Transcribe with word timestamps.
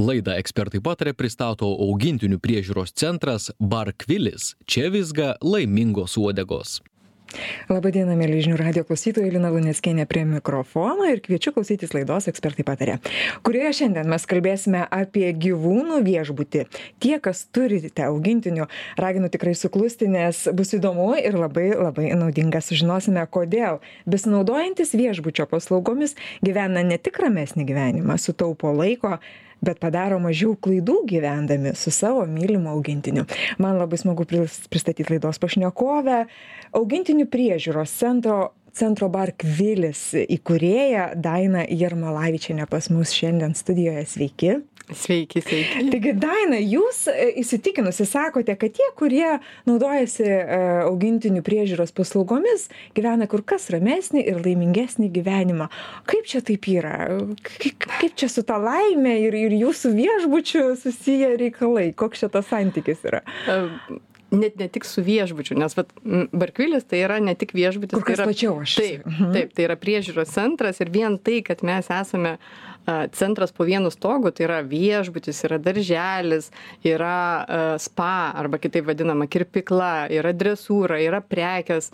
Laidą 0.00 0.32
ekspertai 0.40 0.80
patarė 0.80 1.12
pristato 1.12 1.68
augintinių 1.84 2.38
priežiūros 2.40 2.94
centras 2.96 3.50
Barkvilis. 3.60 4.54
Čia 4.64 4.88
visga 4.94 5.34
laimingos 5.44 6.16
uodegos. 6.16 6.78
Labadiena, 7.70 8.16
mėly 8.18 8.40
žinių 8.42 8.56
radio 8.58 8.82
klausytojai, 8.88 9.28
Lina 9.30 9.50
Luneskienė 9.52 10.06
prie 10.10 10.24
mikrofono 10.26 11.04
ir 11.06 11.20
kviečiu 11.22 11.52
klausytis 11.54 11.92
laidos 11.94 12.26
ekspertai 12.32 12.64
patarė, 12.66 12.96
kurioje 13.46 13.74
šiandien 13.82 14.08
mes 14.10 14.24
kalbėsime 14.30 14.80
apie 14.90 15.28
gyvūnų 15.44 16.00
viešbutį. 16.08 16.64
Tie, 17.04 17.12
kas 17.22 17.44
turite 17.54 18.08
augintinių, 18.08 18.66
raginu 18.98 19.30
tikrai 19.30 19.52
suklusti, 19.58 20.08
nes 20.10 20.40
bus 20.56 20.74
įdomu 20.74 21.12
ir 21.20 21.38
labai 21.38 21.68
labai 21.76 22.08
naudinga 22.18 22.64
sužinosime, 22.64 23.22
kodėl 23.30 23.78
besinaudojantis 24.10 24.96
viešbučio 24.98 25.46
paslaugomis 25.52 26.16
gyvena 26.42 26.82
ne 26.88 26.98
tik 26.98 27.20
ramesnį 27.22 27.68
gyvenimą, 27.68 28.18
sutaupo 28.18 28.74
laiko, 28.74 29.20
bet 29.64 29.80
padaro 29.82 30.20
mažiau 30.22 30.54
klaidų 30.56 31.02
gyvendami 31.10 31.74
su 31.78 31.92
savo 31.94 32.24
mylimu 32.28 32.72
augintiniu. 32.72 33.26
Man 33.58 33.78
labai 33.80 34.00
smagu 34.00 34.26
pristatyti 34.26 35.08
laidos 35.10 35.40
pašnekovę, 35.42 36.24
augintinių 36.80 37.28
priežiūros 37.30 37.98
centro 38.00 38.40
centro 38.76 39.08
Barkvilis 39.10 40.12
įkūrėja 40.20 41.10
Daina 41.18 41.64
Jarmalavičiane 41.66 42.66
pas 42.70 42.86
mus 42.92 43.12
šiandien 43.16 43.56
studijoje. 43.58 44.04
Sveiki. 44.06 44.52
Sveiki, 44.94 45.42
sveiki. 45.44 45.84
Taigi, 45.92 46.12
Daina, 46.18 46.58
jūs 46.58 47.04
e, 47.10 47.28
įsitikinusi 47.42 48.06
sakote, 48.08 48.54
kad 48.58 48.74
tie, 48.74 48.88
kurie 48.98 49.38
naudojasi 49.68 50.26
e, 50.26 50.58
augintinių 50.86 51.42
priežiūros 51.46 51.94
paslaugomis, 51.96 52.68
gyvena 52.96 53.28
kur 53.30 53.44
kas 53.46 53.68
ramesnį 53.74 54.24
ir 54.32 54.42
laimingesnį 54.44 55.10
gyvenimą. 55.14 55.70
Kaip 56.10 56.28
čia 56.30 56.42
taip 56.46 56.66
yra? 56.70 56.96
Kaip 57.60 58.18
čia 58.18 58.30
su 58.32 58.44
ta 58.46 58.58
laimė 58.60 59.16
ir, 59.28 59.38
ir 59.46 59.56
jūsų 59.62 59.94
viešbučiu 59.96 60.66
susiję 60.80 61.36
reikalai? 61.40 61.90
Koks 61.94 62.24
čia 62.24 62.32
tas 62.32 62.50
santykis 62.50 63.06
yra? 63.06 63.22
Net 64.30 64.58
ne 64.58 64.68
tik 64.68 64.84
su 64.86 65.02
viešbučiu, 65.02 65.58
nes 65.58 65.74
vat, 65.76 65.92
Barkvilis 66.32 66.86
tai 66.88 67.02
yra 67.04 67.18
ne 67.22 67.34
tik 67.38 67.54
viešbutis. 67.56 67.96
Kur 67.96 68.06
kas 68.06 68.20
tai 68.20 68.24
yra, 68.24 68.28
plačiau 68.30 68.58
aš. 68.62 68.74
Taip, 68.78 69.06
mhm. 69.06 69.32
taip, 69.36 69.54
tai 69.56 69.66
yra 69.66 69.76
priežiūros 69.80 70.34
centras 70.34 70.80
ir 70.82 70.92
vien 70.94 71.18
tai, 71.18 71.40
kad 71.46 71.64
mes 71.66 71.90
esame 71.90 72.36
centras 73.12 73.52
po 73.52 73.66
vienu 73.68 73.90
stogu, 73.90 74.30
tai 74.34 74.46
yra 74.46 74.60
viešbutis, 74.66 75.42
yra 75.46 75.58
darželis, 75.62 76.50
yra 76.86 77.76
spa 77.78 78.32
arba 78.40 78.58
kitaip 78.58 78.88
vadinama 78.88 79.28
kirpikla, 79.30 80.08
yra 80.14 80.32
dresūra, 80.36 81.00
yra 81.04 81.20
prekes. 81.20 81.90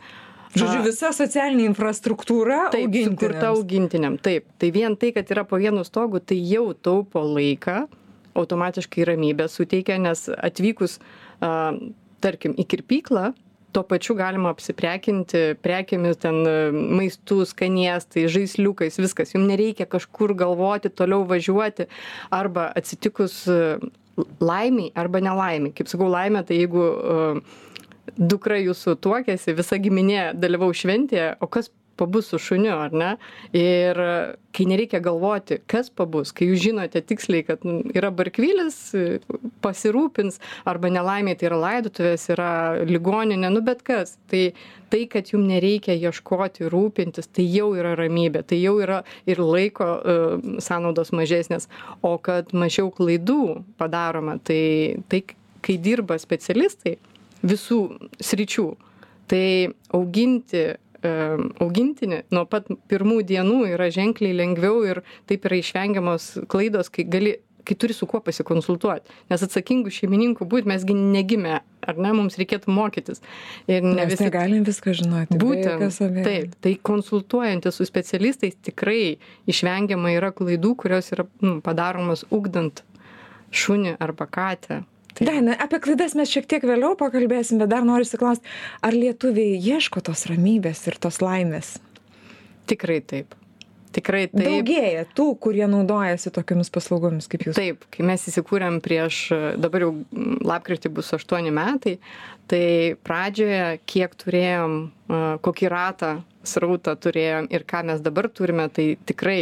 Žodžiu, 0.56 0.86
visa 0.86 1.10
socialinė 1.12 1.66
infrastruktūra 1.68 2.70
taip, 2.72 2.94
sukurta 3.10 3.50
augintiniam. 3.50 4.16
Taip, 4.22 4.46
tai 4.60 4.70
vien 4.72 4.94
tai, 4.96 5.10
kad 5.12 5.28
yra 5.34 5.44
po 5.44 5.58
vienu 5.60 5.84
stogu, 5.84 6.22
tai 6.22 6.38
jau 6.48 6.70
taupo 6.72 7.20
laiką, 7.26 7.82
automatiškai 8.36 9.04
ramybę 9.08 9.50
suteikia, 9.52 9.98
nes 10.00 10.28
atvykus 10.32 10.96
uh, 11.00 11.76
tarkim 12.24 12.54
į 12.56 12.66
kirpyklą 12.72 13.32
tuo 13.76 13.82
pačiu 13.84 14.14
galima 14.16 14.54
apsiprekinti 14.54 15.58
prekėmis 15.60 16.16
ten 16.22 16.38
maistu 16.96 17.42
skanėstais 17.44 18.30
žaisliukais 18.32 18.96
viskas. 18.96 19.34
Jum 19.34 19.44
nereikia 19.50 19.84
kažkur 19.90 20.32
galvoti 20.38 20.88
toliau 20.88 21.26
važiuoti 21.28 21.84
arba 22.32 22.70
atsitikus 22.78 23.42
laimei 24.40 24.92
arba 24.96 25.20
nelaimei 25.20 25.74
kaip 25.76 25.90
sakau 25.92 26.08
laimė 26.08 26.44
tai 26.48 26.62
jeigu 26.62 26.84
dukra 28.16 28.58
jūsų 28.62 28.96
tuokiasi 29.04 29.54
visa 29.58 29.78
giminė 29.82 30.30
dalyvaus 30.38 30.80
šventėje 30.80 31.34
o 31.44 31.48
kas 31.52 31.68
pabus 31.96 32.30
su 32.30 32.38
šuniu 32.42 32.74
ar 32.76 32.92
ne? 32.92 33.10
Ir 33.56 33.98
kai 34.56 34.66
nereikia 34.68 35.00
galvoti 35.04 35.58
kas 35.68 35.90
pabus 35.92 36.32
kai 36.36 36.48
jūs 36.50 36.62
žinote 36.64 37.02
tiksliai 37.04 37.44
kad 37.46 37.64
yra 37.66 38.10
barkvilis 38.14 38.78
pasirūpins 39.64 40.40
arba 40.68 40.90
nelaimėj 40.92 41.38
tai 41.40 41.48
yra 41.50 41.60
laidotuvės 41.60 42.28
yra 42.32 42.50
ligoninė 42.88 43.52
nu 43.52 43.62
bet 43.66 43.84
kas. 43.86 44.16
Tai 44.30 44.48
tai 44.92 45.02
kad 45.10 45.32
jum 45.32 45.48
nereikia 45.48 45.96
ieškoti 45.98 46.70
rūpintis 46.70 47.28
tai 47.32 47.48
jau 47.50 47.72
yra 47.76 47.96
ramybė 47.98 48.44
tai 48.46 48.60
jau 48.62 48.76
yra 48.82 49.02
ir 49.26 49.42
laiko 49.42 49.88
sąnaudos 50.62 51.12
mažesnės. 51.16 51.68
O 52.06 52.16
kad 52.22 52.54
mažiau 52.54 52.92
klaidų 52.94 53.64
padaroma 53.80 54.38
tai 54.38 55.02
tai 55.10 55.24
kai 55.66 55.76
dirba 55.82 56.18
specialistai 56.22 56.96
visų 57.46 57.80
sričių 58.22 58.66
tai 59.26 59.74
auginti 59.94 60.62
augintinį 61.04 62.22
nuo 62.34 62.44
pat 62.50 62.70
pirmų 62.90 63.22
dienų 63.28 63.62
yra 63.74 63.90
ženkliai 63.92 64.36
lengviau 64.36 64.84
ir 64.88 65.02
taip 65.28 65.48
yra 65.48 65.60
išvengiamos 65.60 66.30
klaidos, 66.52 66.92
kai 66.92 67.04
gali 67.10 67.36
kai 67.66 67.74
turi 67.74 67.94
su 67.94 68.06
kuo 68.06 68.20
pasikonsultuoti. 68.22 69.10
Nes 69.30 69.42
atsakingų 69.42 69.90
šeimininkų 69.90 70.46
būti 70.46 70.70
mesgi 70.70 70.94
negimė, 70.96 71.58
ar 71.82 71.98
ne, 71.98 72.12
mums 72.14 72.38
reikėtų 72.38 72.70
mokytis. 72.70 73.22
Ir 73.66 73.82
ne 73.82 73.96
mes 73.98 74.12
visi 74.14 74.30
galim 74.30 74.62
viską 74.66 74.94
žinoti. 75.00 75.38
Būtent. 75.42 75.98
Taip, 76.26 76.54
tai 76.62 76.76
konsultuojantis 76.90 77.78
su 77.78 77.86
specialistais 77.88 78.54
tikrai 78.68 79.16
išvengiama 79.50 80.14
yra 80.14 80.30
klaidų, 80.36 80.76
kurios 80.84 81.10
yra 81.16 81.26
nu, 81.42 81.58
padaromas 81.64 82.22
ugdant 82.30 82.84
šunį 83.50 83.96
arba 84.02 84.28
katę. 84.30 84.84
Daina, 85.20 85.54
apie 85.56 85.80
klaidas 85.80 86.16
mes 86.18 86.28
šiek 86.28 86.48
tiek 86.50 86.64
vėliau 86.66 86.96
pakalbėsim, 87.00 87.60
bet 87.62 87.72
dar 87.72 87.86
noriu 87.88 88.04
įsiklausti, 88.04 88.44
ar 88.84 88.96
lietuviai 88.96 89.56
ieško 89.56 90.02
tos 90.04 90.26
ramybės 90.28 90.84
ir 90.90 90.98
tos 91.00 91.22
laimės? 91.24 91.76
Tikrai 92.68 93.00
taip. 93.00 93.36
Tikrai 93.96 94.26
taip. 94.28 94.42
Daugėja 94.44 95.06
tų, 95.16 95.30
kurie 95.40 95.64
naudojasi 95.70 96.28
tokiamis 96.34 96.68
paslaugomis 96.74 97.30
kaip 97.32 97.46
jūs. 97.46 97.56
Taip, 97.56 97.86
kai 97.94 98.04
mes 98.04 98.26
įsikūrėm 98.28 98.82
prieš, 98.84 99.20
dabar 99.56 99.86
jau 99.86 99.92
lapkritį 100.44 100.92
bus 100.98 101.14
8 101.16 101.48
metai, 101.54 101.96
tai 102.50 102.64
pradžioje 103.06 103.78
kiek 103.88 104.16
turėjom, 104.20 104.76
kokį 105.46 105.70
ratą, 105.72 106.12
srautą 106.46 106.96
turėjom 107.00 107.48
ir 107.54 107.64
ką 107.68 107.86
mes 107.88 108.04
dabar 108.04 108.28
turime, 108.28 108.68
tai 108.68 108.90
tikrai 109.08 109.40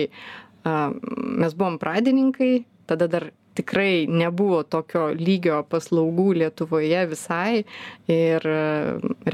mes 0.65 1.57
buvom 1.59 1.81
pradininkai, 1.83 2.53
tada 2.87 3.11
dar 3.11 3.33
tikrai 3.55 4.07
nebuvo 4.11 4.63
tokio 4.67 5.09
lygio 5.19 5.61
paslaugų 5.71 6.33
lietuvoje 6.43 7.05
visai 7.11 7.65
ir 8.11 8.49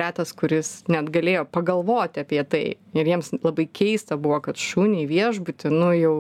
retas 0.03 0.35
kuris 0.37 0.73
net 0.93 1.11
galėjo 1.15 1.47
pagalvoti 1.51 2.25
apie 2.25 2.43
tai. 2.45 2.65
Ir 2.97 3.07
jiems 3.07 3.33
labai 3.41 3.69
keista 3.71 4.19
buvo 4.21 4.41
kad 4.45 4.61
į 4.61 5.07
viešbutį 5.11 5.73
nu 5.73 5.93
jau 5.97 6.15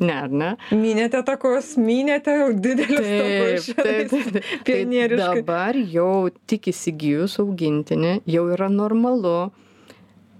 ne 0.00 0.20
ne? 0.30 0.50
Mynėte 0.72 1.20
takus 1.26 1.74
mynėte 1.80 2.36
jau 2.38 2.52
didelius 2.54 3.10
takus 3.10 3.66
taip 3.76 4.14
taip. 4.14 4.40
Taip 4.64 5.16
dabar 5.18 5.76
jau 5.76 6.30
tik 6.48 6.70
įsigijus 6.72 7.38
augintinį 7.42 8.20
jau 8.30 8.46
yra 8.54 8.70
normalu 8.72 9.52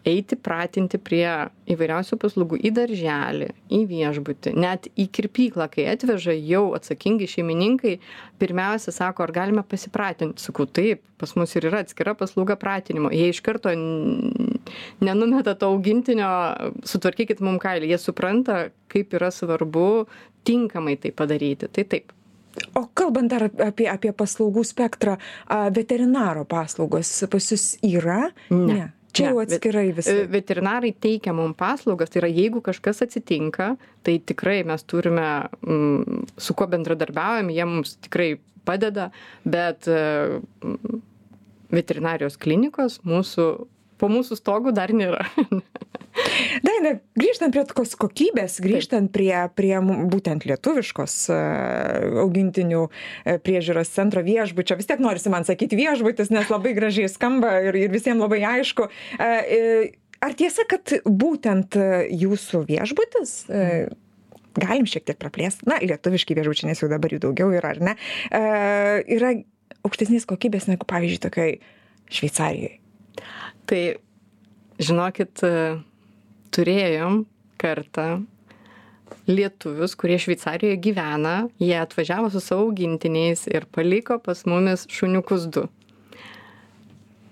eiti 0.08 0.36
pratinti 0.36 1.00
prie 1.00 1.26
įvairiausių 1.70 2.18
paslaugų 2.20 2.58
į 2.68 2.72
darželį 2.76 3.48
į 3.72 3.80
viešbutį 3.90 4.54
net 4.58 4.88
į 5.00 5.08
kirpyklą 5.16 5.68
kai 5.72 5.88
atveža 5.94 6.36
jau 6.36 6.66
atsakingi 6.76 7.28
šeimininkai 7.30 7.96
pirmiausia 8.42 8.92
sako 8.94 9.24
ar 9.24 9.34
galime 9.34 9.64
pasipratint 9.68 10.42
sakau 10.42 10.68
taip 10.68 11.02
pas 11.18 11.32
mus 11.38 11.54
ir 11.56 11.68
yra 11.70 11.80
atskira 11.84 12.12
paslauga 12.18 12.56
pratinimo. 12.60 13.08
Jie 13.14 13.30
iš 13.32 13.40
karto 13.44 13.72
nenumeta 15.00 15.54
to 15.58 15.70
augintinio 15.72 16.28
sutvarkykit 16.84 17.40
mum 17.44 17.56
kailį. 17.62 17.92
Jie 17.94 18.00
supranta 18.02 18.58
kaip 18.92 19.14
yra 19.16 19.30
svarbu 19.32 20.04
tinkamai 20.44 20.98
tai 21.00 21.14
padaryti. 21.16 21.70
Tai 21.72 21.86
taip. 21.88 22.12
O 22.78 22.84
kalbant 22.94 23.32
dar 23.32 23.48
apie, 23.48 23.86
apie 23.90 24.12
paslaugų 24.14 24.62
spektrą, 24.66 25.16
veterinaro 25.74 26.44
paslaugos 26.46 27.10
pas 27.30 27.48
jūs 27.50 27.72
yra? 27.82 28.28
Ne. 28.50 28.76
ne 28.76 28.84
čia 29.14 29.30
jau 29.30 29.40
atskirai 29.42 29.88
visi. 29.96 30.14
veterinarai 30.30 30.92
teikia 31.06 31.34
mum 31.36 31.54
paslaugas 31.58 32.12
tai 32.12 32.22
yra 32.24 32.30
jeigu 32.32 32.62
kažkas 32.64 33.04
atsitinka 33.06 33.74
tai 34.06 34.18
tikrai 34.18 34.62
mes 34.68 34.84
turime 34.90 35.28
mm, 35.62 36.26
su 36.36 36.56
kuo 36.58 36.68
bendradarbiaujam 36.70 37.52
jie 37.54 37.68
mums 37.68 37.96
tikrai 38.06 38.30
padeda 38.64 39.10
bet 39.44 39.88
mm, 39.88 41.00
veterinarijos 41.74 42.38
klinikos 42.40 43.00
mūsų 43.06 43.48
po 43.98 44.10
mūsų 44.10 44.38
stogu 44.40 44.74
dar 44.74 44.92
nėra 44.92 45.24
Daina, 46.66 46.94
grįžtant 47.18 47.54
prie 47.54 47.64
tokios 47.68 47.94
kokybės, 47.98 48.58
grįžtant 48.62 49.10
prie, 49.14 49.32
prie 49.58 49.74
būtent 50.10 50.46
lietuviškos 50.48 51.16
e, 51.32 51.38
augintinių 52.22 52.84
e, 52.86 53.36
priežiūros 53.44 53.90
centro 53.94 54.22
viešbučio, 54.26 54.78
vis 54.78 54.88
tiek 54.90 55.02
norisi 55.02 55.32
man 55.32 55.46
sakyti 55.46 55.78
viešbutis, 55.78 56.32
nes 56.34 56.50
labai 56.52 56.74
gražiai 56.76 57.10
skamba 57.10 57.56
ir, 57.68 57.78
ir 57.86 57.94
visiems 57.94 58.22
labai 58.22 58.42
aišku. 58.54 58.88
E, 59.18 59.32
ar 60.24 60.36
tiesa, 60.38 60.66
kad 60.70 60.94
būtent 61.04 61.78
jūsų 62.10 62.64
viešbutis, 62.70 63.34
galim 64.54 64.86
šiek 64.88 65.08
tiek 65.08 65.18
praplėsti, 65.20 65.66
na, 65.68 65.80
lietuviški 65.82 66.36
viešbučiai, 66.38 66.70
nes 66.70 66.82
jau 66.82 66.88
dabar 66.92 67.12
jų 67.12 67.24
daugiau 67.26 67.50
yra, 67.58 67.74
ar 67.74 67.82
ne, 67.90 67.96
yra 68.30 69.34
aukštesnės 69.84 70.24
kokybės 70.30 70.70
negu, 70.70 70.86
pavyzdžiui, 70.88 71.20
tokiai 71.26 71.58
Šveicarijoje? 72.14 72.78
Tai, 73.68 73.82
žinokit, 74.80 75.42
turėjom 76.54 77.24
kartą 77.60 78.24
lietuvius, 79.28 79.94
kurie 79.96 80.18
Šveicarijoje 80.20 80.80
gyvena, 80.84 81.36
jie 81.60 81.76
atvažiavo 81.80 82.30
su 82.32 82.42
savo 82.42 82.68
augintiniais 82.68 83.46
ir 83.52 83.66
paliko 83.72 84.18
pas 84.22 84.44
mumis 84.48 84.86
šuniukus 84.92 85.48
du. 85.54 85.66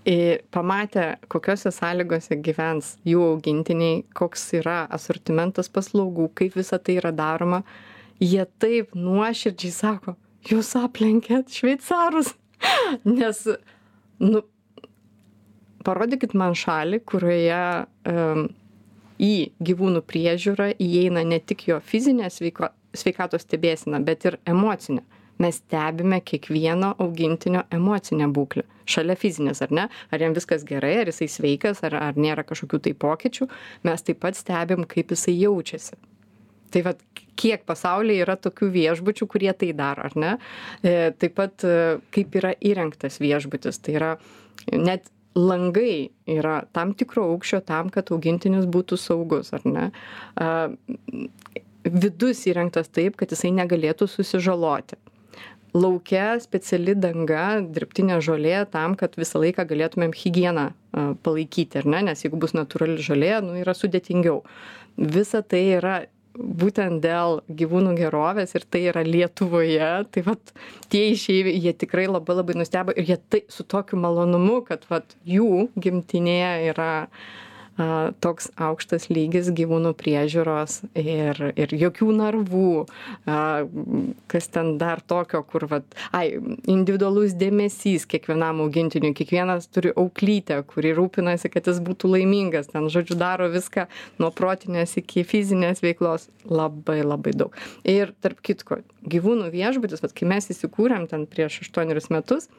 Ir 0.08 0.42
pamatę, 0.50 1.04
kokiuose 1.30 1.70
sąlygose 1.70 2.34
gyvens 2.42 2.96
jų 3.06 3.22
augintiniai, 3.36 4.00
koks 4.19 4.48
yra 4.58 4.80
asortimentas 4.90 5.70
paslaugų, 5.70 6.26
kaip 6.40 6.56
visa 6.58 6.80
tai 6.82 6.96
yra 6.98 7.12
daroma, 7.14 7.62
jie 8.19 8.42
taip 8.58 8.96
nuoširdžiai 8.98 9.74
sako, 9.76 10.16
jūs 10.50 10.72
aplenkėt 10.80 11.54
šveicarus. 11.54 12.32
Nes, 13.19 13.44
nu, 14.19 14.42
parodykit 15.86 16.34
man 16.38 16.58
šalį, 16.58 17.02
kurioje 17.06 17.62
um, 18.10 18.48
į 19.20 19.52
gyvūnų 19.64 20.04
priežiūrą 20.08 20.72
įeina 20.82 21.24
ne 21.26 21.40
tik 21.40 21.66
jo 21.68 21.80
fizinė 21.84 22.30
sveiko, 22.32 22.70
sveikatos 22.96 23.46
stebėsina, 23.46 24.00
bet 24.04 24.28
ir 24.28 24.38
emocinė. 24.48 25.02
Mes 25.42 25.58
stebime 25.58 26.20
kiekvieno 26.20 26.92
augintinio 27.02 27.64
emocinę 27.72 28.28
būklę. 28.30 28.62
Šalia 28.86 29.16
fizinės 29.18 29.62
ar 29.64 29.72
ne? 29.74 29.86
Ar 30.12 30.22
jam 30.22 30.34
viskas 30.36 30.62
gerai 30.68 30.98
ar 31.00 31.10
jisai 31.10 31.28
sveikas 31.30 31.82
ar 31.86 31.96
ar 31.98 32.18
nėra 32.20 32.44
kažkokių 32.46 32.82
tai 32.86 32.92
pokyčių. 33.04 33.48
Mes 33.88 34.06
taip 34.06 34.20
pat 34.22 34.38
stebim 34.38 34.84
kaip 34.88 35.14
jisai 35.14 35.34
jaučiasi. 35.40 35.96
Tai 36.72 36.82
vat 36.86 37.00
kiek 37.38 37.64
pasaulyje 37.68 38.24
yra 38.24 38.36
tokių 38.40 38.68
viešbučių 38.76 39.28
kurie 39.30 39.52
tai 39.56 39.72
daro 39.76 40.06
ar 40.08 40.16
ne? 40.16 40.36
E, 40.84 41.10
taip 41.18 41.34
pat 41.40 41.64
e, 41.66 41.98
kaip 42.14 42.38
yra 42.38 42.54
įrengtas 42.60 43.18
viešbutis. 43.22 43.80
Tai 43.82 43.96
yra 43.98 44.12
net 44.72 45.10
langai 45.38 46.11
yra 46.29 46.62
tam 46.73 46.93
tikro 46.96 47.25
aukščio 47.32 47.62
tam 47.69 47.90
kad 47.93 48.12
augintinis 48.12 48.67
būtų 48.69 48.99
saugus 49.00 49.52
ar 49.56 49.64
ne? 49.64 49.87
Vidus 51.82 52.44
įrengtas 52.46 52.93
taip 52.93 53.17
kad 53.20 53.32
jisai 53.32 53.52
negalėtų 53.56 54.08
susižaloti. 54.11 54.99
Lauke 55.73 56.25
speciali 56.44 56.93
danga 56.93 57.62
dirbtinė 57.64 58.19
žolė 58.20 58.58
tam 58.70 58.94
kad 58.99 59.17
visą 59.17 59.40
laiką 59.40 59.64
galėtumėm 59.70 60.12
higieną 60.12 60.69
palaikyti 61.25 61.81
ar 61.81 61.88
ne? 61.88 62.02
Nes 62.11 62.25
jeigu 62.26 62.40
bus 62.40 62.52
natūrali 62.52 63.00
žolė 63.00 63.38
nu 63.44 63.56
yra 63.62 63.73
sudėtingiau. 63.76 64.43
Visa 65.00 65.40
tai 65.40 65.62
yra 65.79 65.94
būtent 66.37 67.02
dėl 67.05 67.40
gyvūnų 67.49 67.94
gerovės 67.99 68.55
ir 68.56 68.67
tai 68.70 68.84
yra 68.93 69.05
lietuvoje. 69.06 69.93
Tai 70.12 70.25
vat 70.26 70.52
tie 70.93 71.08
išeiviai 71.12 71.61
jie 71.61 71.76
tikrai 71.84 72.08
labai 72.08 72.38
labai 72.40 72.58
nustebo 72.61 72.94
ir 72.96 73.08
jie 73.12 73.19
tai 73.29 73.44
su 73.52 73.64
tokiu 73.64 74.00
malonumu 74.00 74.62
kad 74.69 74.87
vat 74.90 75.17
jų 75.29 75.69
gimtinėje 75.76 76.73
yra 76.73 76.93
a, 77.05 77.08
toks 78.22 78.50
aukštas 78.60 79.08
lygis 79.08 79.48
gyvūnų 79.56 79.94
priežiūros 79.96 80.82
ir, 80.98 81.38
ir 81.56 81.72
jokių 81.72 82.10
narvų, 82.19 82.72
kas 84.32 84.48
ten 84.52 84.74
dar 84.80 85.00
tokio, 85.00 85.40
kur, 85.48 85.66
vat, 85.70 85.86
ai, 86.12 86.36
individualus 86.69 87.36
dėmesys 87.38 88.04
kiekvienam 88.10 88.60
augintiniui, 88.64 89.14
kiekvienas 89.16 89.70
turi 89.72 89.94
auklytę, 89.96 90.60
kuri 90.69 90.92
rūpinasi, 90.96 91.50
kad 91.52 91.70
jis 91.70 91.80
būtų 91.84 92.12
laimingas, 92.16 92.69
ten, 92.72 92.90
žodžiu, 92.92 93.16
daro 93.20 93.48
viską 93.52 93.88
nuo 94.20 94.32
protinės 94.36 94.98
iki 95.00 95.24
fizinės 95.28 95.80
veiklos 95.84 96.28
labai 96.44 97.00
labai 97.06 97.32
daug. 97.36 97.56
Ir 97.88 98.12
tarp 98.20 98.42
kitko, 98.44 98.82
gyvūnų 99.08 99.48
viešbutis, 99.54 100.04
vat, 100.04 100.12
kai 100.16 100.28
mes 100.28 100.52
įsikūrėm 100.52 101.08
ten 101.10 101.24
prieš 101.30 101.62
aštuonerius 101.64 102.12
metus, 102.12 102.50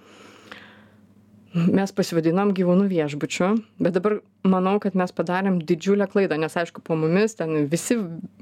mes 1.53 1.91
pasivadinom 1.93 2.53
gyvūnų 2.57 2.87
viešbučiu 2.89 3.51
bet 3.83 3.93
dabar 3.97 4.17
manau 4.47 4.79
kad 4.81 4.97
mes 4.97 5.13
padarėm 5.13 5.59
didžiulę 5.61 6.07
klaidą 6.09 6.39
nes 6.41 6.57
aišku 6.57 6.81
po 6.81 6.97
mumis 6.97 7.37
ten 7.37 7.67
visi 7.69 7.99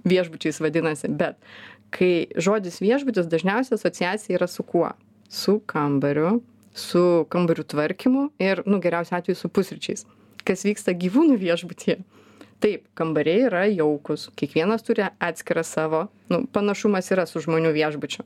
viešbučiais 0.07 0.61
vadinasi 0.63 1.11
bet 1.19 1.39
kai 1.91 2.31
žodis 2.39 2.79
viešbutis 2.79 3.27
dažniausiai 3.27 3.75
asociacija 3.75 4.37
yra 4.39 4.47
su 4.47 4.63
kuo? 4.63 4.93
Su 5.27 5.59
kambariu 5.67 6.39
su 6.75 7.27
kambarių 7.31 7.65
tvarkymu 7.67 8.29
ir 8.39 8.63
nu 8.65 8.79
geriausiu 8.79 9.17
atveju 9.17 9.35
su 9.35 9.51
pusryčiais. 9.51 10.05
Kas 10.47 10.63
vyksta 10.65 10.95
gyvūnų 10.97 11.37
viešbutyje? 11.41 11.99
Taip 12.61 12.85
kambariai 12.97 13.47
yra 13.49 13.65
jaukūs 13.67 14.29
kiekvienas 14.37 14.85
turi 14.85 15.07
atskirą 15.19 15.65
savo 15.67 16.05
nu 16.31 16.45
panašumas 16.47 17.11
yra 17.11 17.27
su 17.27 17.41
žmonių 17.43 17.73
viešbučiu. 17.75 18.23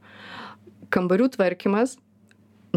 Kambarių 0.93 1.31
tvarkymas 1.33 1.97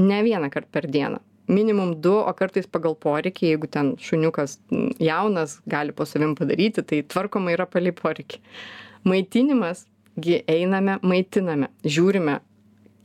ne 0.01 0.23
vienąkart 0.25 0.71
per 0.73 0.89
dieną 0.89 1.21
minimum 1.49 1.95
du 2.01 2.13
o 2.21 2.33
kartais 2.37 2.69
pagal 2.71 2.97
poreikį 3.01 3.53
jeigu 3.53 3.71
ten 3.73 3.95
šuniukas 4.03 4.59
jaunas 5.03 5.59
gali 5.67 5.95
po 5.97 6.07
savim 6.09 6.35
padaryti 6.39 6.85
tai 6.85 7.03
tvarkoma 7.03 7.55
yra 7.57 7.67
palei 7.67 7.95
poreikį. 7.97 8.43
Maitinimas 9.09 9.87
gi 10.21 10.43
einame 10.51 10.99
maitiname 11.03 11.71
žiūrime 11.87 12.39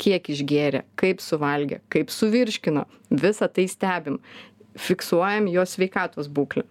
kiek 0.02 0.30
išgėrė 0.34 0.84
kaip 1.00 1.22
suvalgė 1.24 1.80
kaip 1.94 2.12
suvirškino 2.12 2.86
visa 3.24 3.48
tai 3.48 3.68
stebim 3.72 4.20
fiksuojam 4.76 5.48
jo 5.54 5.66
sveikatos 5.70 6.28
būklę. 6.28 6.66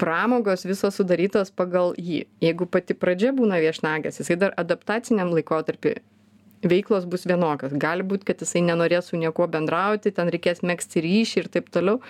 Pramogos 0.00 0.64
visos 0.64 0.96
sudarytos 0.96 1.50
pagal 1.52 1.92
jį. 2.00 2.22
Jeigu 2.40 2.64
pati 2.64 2.96
pradžia 2.96 3.34
būna 3.36 3.58
viešnagės 3.60 4.22
jisai 4.22 4.38
dar 4.40 4.54
adaptaciniam 4.56 5.28
laikotarpy 5.36 5.98
veiklos 6.66 7.06
bus 7.08 7.24
vienokios. 7.28 7.72
Gali 7.80 8.04
būt 8.06 8.26
kad 8.28 8.42
jisai 8.42 8.62
nenorės 8.66 9.10
su 9.10 9.20
niekuo 9.20 9.48
bendrauti 9.50 10.12
ten 10.12 10.28
reikės 10.32 10.62
megzti 10.66 11.02
ryšį 11.04 11.44
ir 11.44 11.48
taip 11.56 11.70
toliau. 11.72 12.00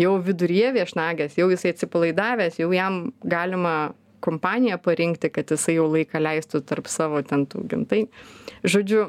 Jau 0.00 0.16
viduryje 0.18 0.72
viešnagės 0.74 1.36
jau 1.38 1.50
jisai 1.52 1.74
atsipalaidavęs 1.74 2.58
jau 2.58 2.72
jam 2.74 3.12
galima 3.22 3.94
kompaniją 4.24 4.80
parinkti 4.82 5.30
kad 5.30 5.52
jisai 5.52 5.76
jau 5.76 5.86
laiką 5.92 6.22
leistų 6.22 6.64
tarp 6.66 6.88
savo 6.90 7.20
ten 7.22 7.44
tų 7.50 7.66
gentainių 7.70 8.70
žodžiu 8.74 9.04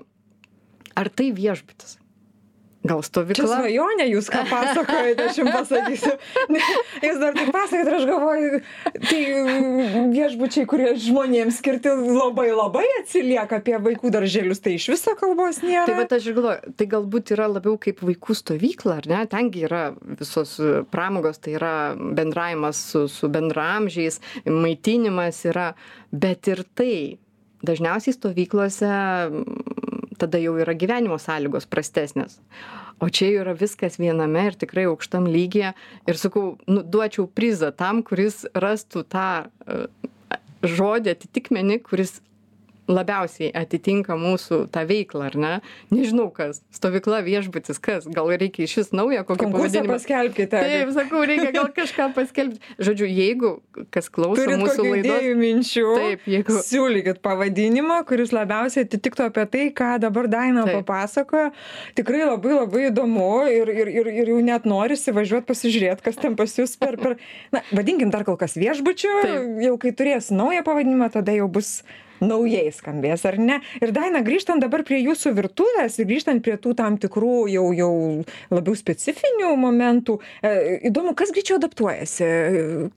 ar 1.00 1.10
tai 1.10 1.32
viešbutis 1.36 1.98
Gal 2.86 3.02
stovykla? 3.06 3.36
Čia 3.36 3.48
svajonė 3.50 4.06
jūs 4.12 4.28
ką 4.30 4.44
pasakojate, 4.50 5.26
aš 5.30 5.40
jums 5.42 5.54
pasakysiu. 5.56 6.14
Jūs 7.06 7.18
dar 7.22 7.34
taip 7.38 7.50
pasakojate 7.56 7.96
aš 7.98 8.06
galvoju, 8.10 8.60
tai 9.08 9.22
viešbučiai, 10.14 10.68
kurie 10.70 10.92
žmonėms 11.02 11.60
skirti 11.62 11.94
labai 11.96 12.48
labai 12.54 12.86
atsilieka 13.00 13.60
apie 13.62 13.80
vaikų 13.88 14.12
darželius, 14.14 14.62
tai 14.64 14.76
iš 14.78 14.88
viso 14.94 15.16
kalbos 15.18 15.64
nėra. 15.66 15.88
Tai 15.90 15.98
bet 16.04 16.16
aš 16.20 16.30
galvoju, 16.32 16.76
tai 16.78 16.90
galbūt 16.94 17.34
yra 17.36 17.50
labiau 17.56 17.80
kaip 17.82 18.06
vaikų 18.06 18.38
stovykla, 18.38 19.00
ar 19.02 19.10
ne? 19.12 19.26
Tengi 19.34 19.66
yra 19.66 19.84
visos 20.20 20.58
pramogos, 20.94 21.42
tai 21.42 21.58
yra 21.58 21.76
bendravimas 21.98 22.86
su, 22.92 23.06
su 23.12 23.32
bendramžiais, 23.34 24.22
maitinimas 24.46 25.42
yra, 25.50 25.72
bet 26.14 26.52
ir 26.54 26.66
tai 26.78 26.96
dažniausiai 27.66 28.14
stovyklose 28.14 28.90
tada 30.20 30.42
jau 30.42 30.56
yra 30.62 30.76
gyvenimo 30.78 31.18
sąlygos 31.22 31.68
prastesnės. 31.70 32.40
O 33.04 33.10
čia 33.12 33.32
yra 33.42 33.56
viskas 33.58 34.00
viename 34.00 34.46
ir 34.50 34.56
tikrai 34.60 34.86
aukštam 34.88 35.28
lygyje. 35.28 35.74
Ir 36.08 36.20
sakau 36.20 36.56
nu 36.68 36.84
duočiau 36.84 37.28
prizą 37.28 37.74
tam 37.76 38.02
kuris 38.08 38.46
rastų 38.56 39.04
tą 39.12 39.30
e, 39.44 39.82
žodį 40.64 41.12
atitikmenį 41.16 41.82
kuris 41.90 42.20
labiausiai 42.88 43.52
atitinka 43.56 44.18
mūsų 44.20 44.66
tą 44.74 44.86
veiklą 44.90 45.30
ar 45.30 45.38
ne 45.40 45.54
nežinau 45.94 46.30
kas 46.36 46.62
stovykla 46.76 47.22
viešbutis 47.26 47.80
kas 47.82 48.08
gal 48.08 48.30
reikia 48.34 48.66
išvis 48.68 48.92
naują 48.96 49.24
kokį 49.28 49.52
pavadinimą 49.54 49.96
paskelbkite 49.96 50.64
taip 50.66 50.94
sakau 50.98 51.24
reikia 51.26 51.52
gal 51.56 51.72
kažką 51.76 52.12
paskelbt 52.18 52.62
žodžiu 52.80 53.10
jeigu 53.10 53.56
kas 53.94 54.10
klauso 54.10 54.42
Turit 54.42 54.60
mūsų 54.62 54.86
laidos 54.90 55.26
minčių, 55.40 55.86
Taip, 56.00 56.26
jeigu- 56.30 56.60
siūlykit 56.66 57.20
pavadinimą, 57.26 58.02
kuris 58.08 58.34
labiausiai 58.36 58.86
atitiktų 58.86 59.28
apie 59.30 59.46
tai, 59.52 59.64
ką 59.76 59.90
dabar 60.04 60.28
Daina 60.32 60.66
Taip. 60.68 60.82
papasakojo. 60.82 61.52
Tikrai 61.98 62.24
labai 62.26 62.54
labai 62.56 62.86
įdomu 62.92 63.30
ir, 63.52 63.72
ir, 63.74 63.92
ir, 64.02 64.10
ir 64.24 64.32
jau 64.34 64.40
net 64.46 64.68
norisi 64.70 65.14
važiuoti 65.16 65.48
pasižiūrėti, 65.50 66.06
kas 66.06 66.20
ten 66.22 66.36
pas 66.40 66.52
jūs 66.60 66.76
per, 66.80 66.98
per 67.02 67.18
na, 67.56 67.64
vadinkim 67.72 68.12
dar 68.14 68.26
kol 68.28 68.38
kas 68.38 68.58
viešbučiu, 68.60 69.14
Taip. 69.26 69.62
jau 69.66 69.76
kai 69.82 69.94
turės 69.96 70.32
naują 70.36 70.64
pavadinimą, 70.68 71.12
tada 71.14 71.36
jau 71.36 71.48
bus 71.52 71.80
naujai 72.24 72.70
skambės, 72.74 73.26
ar 73.28 73.38
ne? 73.42 73.60
Ir 73.82 73.94
Daina, 73.96 74.22
grįžtant 74.26 74.64
dabar 74.64 74.84
prie 74.88 75.02
jūsų 75.04 75.34
virtuvės 75.38 76.00
ir 76.00 76.10
grįžtant 76.10 76.44
prie 76.46 76.58
tų 76.62 76.76
tam 76.80 77.00
tikrų 77.02 77.38
jau, 77.52 77.66
jau 77.76 77.92
labiau 78.54 78.76
specifinių 78.78 79.54
momentų, 79.60 80.18
e, 80.42 80.54
įdomu, 80.90 81.16
kas 81.18 81.34
greičiau 81.36 81.60
adaptuojasi? 81.60 82.30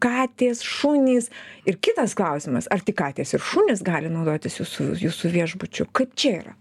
Katės, 0.02 0.62
šunys 0.66 1.30
ir 1.68 1.78
kitas 1.82 2.16
klausimas, 2.18 2.70
ar 2.70 2.84
tik 2.84 2.98
katės 3.00 3.34
ir 3.34 3.44
šunys 3.44 3.84
gali 3.86 4.10
naudotis 4.12 4.60
jūsų, 4.60 4.92
jūsų 5.02 5.32
viešbučiu? 5.34 5.88
Kaip 5.92 6.14
čia 6.18 6.34
yra? 6.42 6.58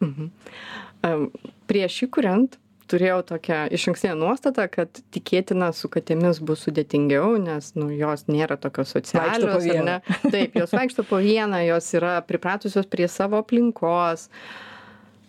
Em, 1.07 1.27
prieš 1.69 2.03
įkuriant 2.07 2.57
turėjau 2.91 3.21
tokią 3.27 3.59
išankstinę 3.77 4.15
nuostatą 4.19 4.67
kad 4.71 5.01
tikėtina 5.15 5.69
su 5.75 5.89
katėmis 5.91 6.39
bus 6.43 6.65
sudėtingiau 6.67 7.35
nes 7.41 7.73
nu 7.77 7.89
jos 7.93 8.27
nėra 8.31 8.57
tokios 8.61 8.93
socialios 8.95 9.67
ar 9.67 9.83
ne? 9.89 9.97
Taip 10.27 10.57
jos 10.59 10.75
vaikšto 10.75 11.05
po 11.07 11.21
vieną 11.23 11.63
jos 11.67 11.91
yra 11.99 12.17
pripratusios 12.27 12.87
prie 12.89 13.09
savo 13.11 13.41
aplinkos. 13.43 14.27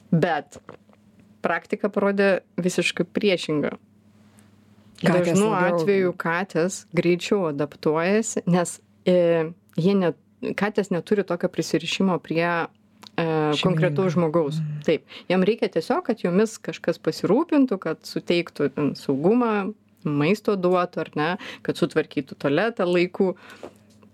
Bet 0.08 0.60
praktika 1.44 1.90
parodė 1.92 2.38
visiškai 2.58 3.06
priešingą 3.14 3.76
Katės 4.98 5.28
dažnu 5.28 5.50
labiau- 5.52 5.76
atveju 5.76 6.14
katės 6.18 6.80
greičiau 6.96 7.44
adaptuojasi 7.52 8.42
nes 8.50 8.80
e, 9.06 9.52
jie 9.78 9.94
net 9.94 10.18
katės 10.58 10.90
neturi 10.90 11.24
tokio 11.26 11.50
prisirišimo 11.50 12.18
prie 12.22 12.48
konkretaus 13.62 14.14
žmogaus. 14.16 14.60
Taip, 14.86 15.04
jam 15.30 15.44
reikia 15.46 15.70
tiesiog, 15.72 16.04
kad 16.08 16.24
jomis 16.24 16.56
kažkas 16.62 17.00
pasirūpintų, 17.02 17.78
kad 17.82 18.02
suteiktų 18.08 18.72
saugumą, 18.98 19.70
maisto 20.04 20.56
duotų 20.58 21.04
ar 21.04 21.14
ne, 21.18 21.30
kad 21.66 21.80
sutvarkytų 21.80 22.38
tualetą 22.38 22.86
laiku. 22.88 23.34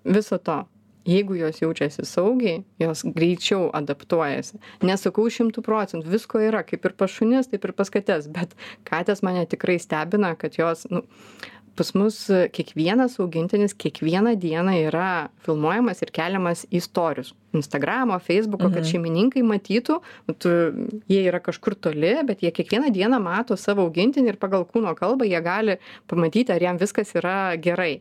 Viso 0.05 0.39
to. 0.39 0.65
Jeigu 1.05 1.35
jos 1.37 1.59
jaučiasi 1.61 2.07
saugiai, 2.09 2.63
jos 2.81 3.03
greičiau 3.05 3.67
adaptuojasi. 3.77 4.57
Nesakau 4.89 5.27
šimtų 5.29 5.61
procentų, 5.65 6.09
visko 6.15 6.41
yra, 6.41 6.63
kaip 6.65 6.87
ir 6.89 6.95
pašunis, 6.97 7.51
taip 7.53 7.67
ir 7.69 7.75
paskatės, 7.77 8.31
bet 8.33 8.55
katės 8.89 9.21
mane 9.27 9.45
tikrai 9.45 9.77
stebina, 9.83 10.33
kad 10.41 10.57
jos, 10.57 10.87
nu, 10.89 11.03
pas 11.77 11.91
mus 11.99 12.17
kiekvienas 12.55 13.17
augintinis 13.23 13.75
kiekvieną 13.75 14.35
dieną 14.41 14.75
yra 14.89 15.29
filmuojamas 15.47 16.03
ir 16.05 16.13
keliamas 16.15 16.65
į 16.71 16.81
storius 16.85 17.33
instagramo 17.55 18.19
feisbuko 18.23 18.69
kad 18.71 18.83
Mhm. 18.83 18.89
šeimininkai 18.91 19.43
matytų 19.47 19.97
tu 20.39 20.49
jie 21.09 21.21
yra 21.29 21.41
kažkur 21.41 21.75
toli 21.75 22.15
bet 22.27 22.43
jie 22.43 22.51
kiekvieną 22.51 22.93
dieną 22.95 23.21
mato 23.23 23.57
savo 23.57 23.87
augintinį 23.89 24.29
ir 24.35 24.37
pagal 24.43 24.65
kūno 24.67 24.95
kalbą 24.99 25.27
jie 25.27 25.41
gali 25.43 25.77
pamatyti 26.09 26.53
ar 26.53 26.63
jam 26.63 26.79
viskas 26.79 27.15
yra 27.15 27.57
gerai 27.57 28.01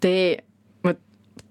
tai 0.00 0.40
vat 0.82 0.98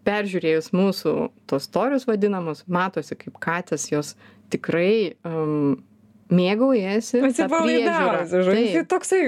peržiūrėjus 0.05 0.71
mūsų 0.75 1.29
tuos 1.47 1.63
storius 1.69 2.07
vadinamus 2.07 2.63
matosi 2.67 3.15
kaip 3.15 3.39
katės 3.39 3.89
jos 3.91 4.15
tikrai 4.51 5.15
um, 5.25 5.83
mėgaujasi. 6.33 7.21
Atsipalaidavusi. 7.29 8.41
Taip, 8.47 8.73
Tai 8.73 8.83
toksai 8.93 9.19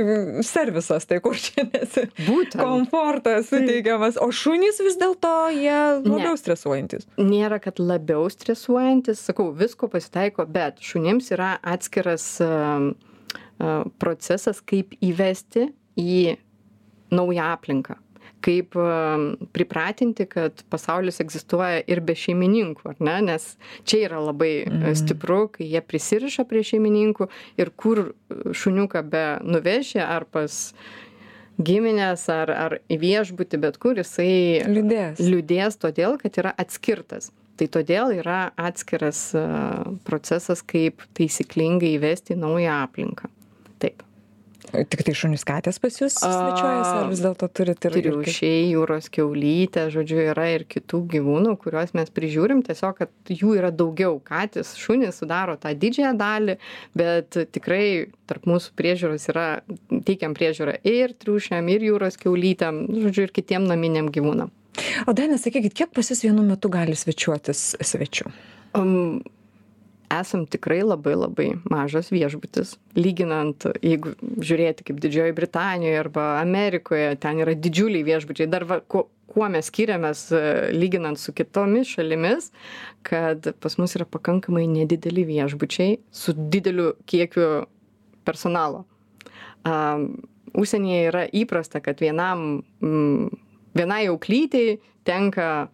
servisas, 0.46 1.06
tai 1.10 1.20
kur 1.24 1.38
čia 1.40 1.66
nesi. 1.70 2.06
būtent. 2.28 2.60
Komfortas 2.62 3.50
suteikiamas. 3.52 4.20
O 4.22 4.30
šunys 4.36 4.82
vis 4.84 4.98
dėlto 5.02 5.34
jie 5.56 5.78
labiau 6.06 6.36
stresuojantis. 6.40 7.08
nėra 7.22 7.60
kad 7.64 7.80
labiau 7.82 8.26
stresuojantis 8.34 9.22
sakau 9.30 9.52
visko 9.56 9.90
pasitaiko 9.92 10.46
bet 10.50 10.82
šunims 10.84 11.32
yra 11.36 11.56
atskiras 11.64 12.26
am, 12.46 12.94
a, 13.60 13.84
procesas 14.02 14.62
kaip 14.66 14.96
įvesti 15.06 15.70
į 16.02 16.38
naują 17.16 17.52
aplinką 17.56 18.00
kaip 18.46 18.76
pripratinti 19.56 20.26
kad 20.30 20.62
pasaulis 20.70 21.18
egzistuoja 21.24 21.82
ir 21.90 22.02
be 22.06 22.14
šeimininkų 22.18 22.92
ar 22.92 23.00
ne 23.00 23.16
nes 23.32 23.48
čia 23.88 24.04
yra 24.10 24.20
labai 24.22 24.52
Mhm. 24.70 24.94
stipru 25.02 25.40
kai 25.52 25.66
jie 25.72 25.82
prisiriša 25.82 26.46
prie 26.50 26.62
šeimininkų 26.64 27.28
ir 27.58 27.72
kur 27.76 28.04
šuniuką 28.54 29.02
be 29.10 29.26
nuveši 29.44 30.00
ar 30.06 30.26
pas 30.26 30.74
gimines 31.58 32.28
ar 32.30 32.52
ar 32.52 32.78
į 32.92 32.98
viešbutį 33.00 33.60
bet 33.64 33.78
kur 33.80 33.96
jisai 33.96 34.62
Liūdės. 34.68 35.20
liūdės 35.24 35.78
todėl 35.80 36.18
kad 36.22 36.36
yra 36.42 36.52
atskirtas 36.60 37.32
tai 37.56 37.68
todėl 37.72 38.12
yra 38.20 38.52
atskiras 38.60 39.30
procesas 40.04 40.62
kaip 40.62 41.00
taisyklingai 41.16 41.94
įvesti 41.96 42.36
naują 42.36 42.74
aplinką 42.84 43.30
taip 43.80 44.04
Tik 44.92 45.04
tai 45.08 45.14
šunys 45.18 45.46
katės 45.48 45.80
pas 45.82 46.00
jūs 46.00 46.18
svečiuojasi, 46.20 46.92
ar 47.00 47.10
vis 47.12 47.22
dėlto 47.24 47.50
turit 47.56 47.88
ir... 47.90 47.98
triušiai 47.98 48.66
jūros 48.74 49.10
kiaulytė 49.14 49.88
žodžiu 49.94 50.20
yra 50.32 50.48
ir 50.56 50.66
kitų 50.70 51.02
gyvūnų 51.16 51.56
kuriuos 51.62 51.96
mes 51.98 52.12
prižiūrim 52.16 52.64
tiesiog 52.66 53.00
kad 53.00 53.32
jų 53.32 53.56
yra 53.60 53.72
daugiau 53.76 54.20
katės 54.26 54.74
šunys 54.80 55.22
sudaro 55.22 55.56
tą 55.62 55.72
didžiąją 55.80 56.14
dalį 56.20 56.58
bet 56.98 57.40
tikrai 57.56 58.12
tarp 58.30 58.50
mūsų 58.50 58.76
priežiūros 58.80 59.30
yra 59.34 59.48
teikiam 60.08 60.36
priežiūrą 60.38 60.78
ir 60.88 61.16
triušiam 61.22 61.72
ir 61.72 61.90
jūros 61.92 62.20
kiaulytėm 62.22 62.86
žodžiu 63.06 63.28
ir 63.30 63.36
kitiem 63.36 63.68
naminiam 63.70 64.12
gyvūnam 64.14 64.54
O 65.08 65.14
Daina, 65.16 65.38
sakykit, 65.40 65.72
kiek 65.72 65.92
pas 65.96 66.10
jūs 66.12 66.26
vienu 66.26 66.44
metu 66.44 66.68
gali 66.72 66.98
svečiuotis 67.00 67.78
svečių? 67.80 68.32
Um, 68.76 69.22
esam 70.20 70.46
tikrai 70.50 70.82
labai 70.84 71.16
labai 71.18 71.48
mažas 71.72 72.12
viešbutis. 72.14 72.76
Lyginant 72.98 73.68
jeigu 73.82 74.16
žiūrėti 74.40 74.88
kaip 74.88 75.02
didžiojoj 75.04 75.36
britanijoj 75.38 76.00
arba 76.04 76.30
amerikoje 76.42 77.16
ten 77.24 77.44
yra 77.44 77.56
didžiuliai 77.58 78.06
viešbučiai. 78.08 78.50
Dar 78.52 78.68
va 78.70 78.80
kuo 78.82 79.08
kuo 79.36 79.48
mes 79.52 79.68
skiriamės 79.72 80.28
e, 80.32 80.42
lyginant 80.76 81.20
su 81.20 81.34
kitomis 81.36 81.90
šalimis 81.96 82.52
kad 83.06 83.50
pas 83.60 83.78
mus 83.82 83.96
yra 83.98 84.08
pakankamai 84.08 84.66
nedideli 84.70 85.26
viešbučiai 85.28 85.98
su 86.14 86.36
dideliu 86.38 86.94
kiekiu 87.10 87.66
personalo. 88.26 88.86
Am, 89.66 90.08
užsienyje 90.56 91.02
yra 91.10 91.26
įprasta 91.36 91.82
kad 91.84 92.00
vienam 92.02 92.62
mm, 92.82 93.42
vienai 93.76 94.06
auklytei 94.12 94.80
tenka 95.06 95.68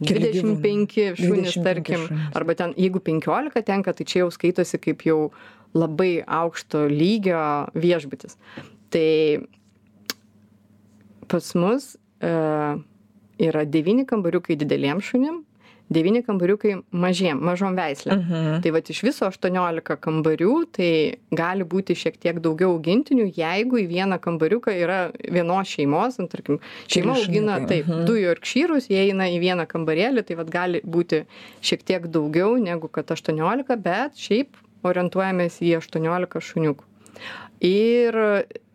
Keli 0.00 0.20
dvidešim 0.20 0.60
penki 0.62 1.06
šunys 1.18 1.54
25 1.56 1.64
tarkim 1.64 2.04
šunys. 2.06 2.28
arba 2.34 2.54
ten 2.56 2.74
jeigu 2.76 3.02
penkiolika 3.04 3.62
tenka 3.62 3.92
tai 3.92 4.06
čia 4.08 4.24
jau 4.24 4.30
skaitosi 4.32 4.80
kaip 4.80 5.04
jau 5.04 5.30
labai 5.76 6.22
aukšto 6.26 6.86
lygio 6.88 7.42
viešbutis 7.76 8.38
tai 8.90 9.44
pas 11.30 11.52
mus 11.54 11.94
e, 12.20 12.32
yra 13.40 13.64
devyni 13.64 14.06
kambariukai 14.08 14.56
dideliem 14.58 15.00
šunim 15.04 15.44
devyni 15.90 16.22
kambariukai 16.26 16.76
mažiem 16.92 17.40
mažom 17.42 17.76
veislėm 17.78 18.20
Mhm. 18.20 18.60
tai 18.62 18.70
vat 18.70 18.90
iš 18.90 19.02
viso 19.02 19.26
aštuoniolika 19.26 19.96
kambarių 19.96 20.54
tai 20.76 20.90
gali 21.34 21.64
būti 21.64 21.96
šiek 21.98 22.18
tiek 22.22 22.40
daugiau 22.40 22.76
augintinių 22.76 23.26
jeigu 23.34 23.80
į 23.82 23.86
vieną 23.90 24.20
kambariuką 24.22 24.74
yra 24.74 25.00
vienos 25.18 25.68
šeimos 25.68 26.18
nu 26.18 26.28
tarkim 26.28 26.60
šeima 26.86 27.16
augina 27.18 27.58
taip 27.66 27.86
mhm. 27.86 28.04
du 28.06 28.14
jorkšyrus 28.20 28.90
jie 28.90 29.08
eina 29.10 29.26
į 29.30 29.40
vieną 29.42 29.66
kambarėlį 29.66 30.26
tai 30.26 30.38
vat 30.38 30.50
gali 30.50 30.82
būti 30.84 31.24
šiek 31.60 31.82
tiek 31.82 32.06
daugiau 32.06 32.56
negu 32.56 32.88
kad 32.88 33.10
aštuoniolika 33.10 33.76
bet 33.76 34.14
šiaip 34.16 34.56
orientuojamės 34.86 35.60
į 35.60 35.76
aštuoniolika 35.80 36.40
šuniukų 36.40 36.84
ir 37.66 38.16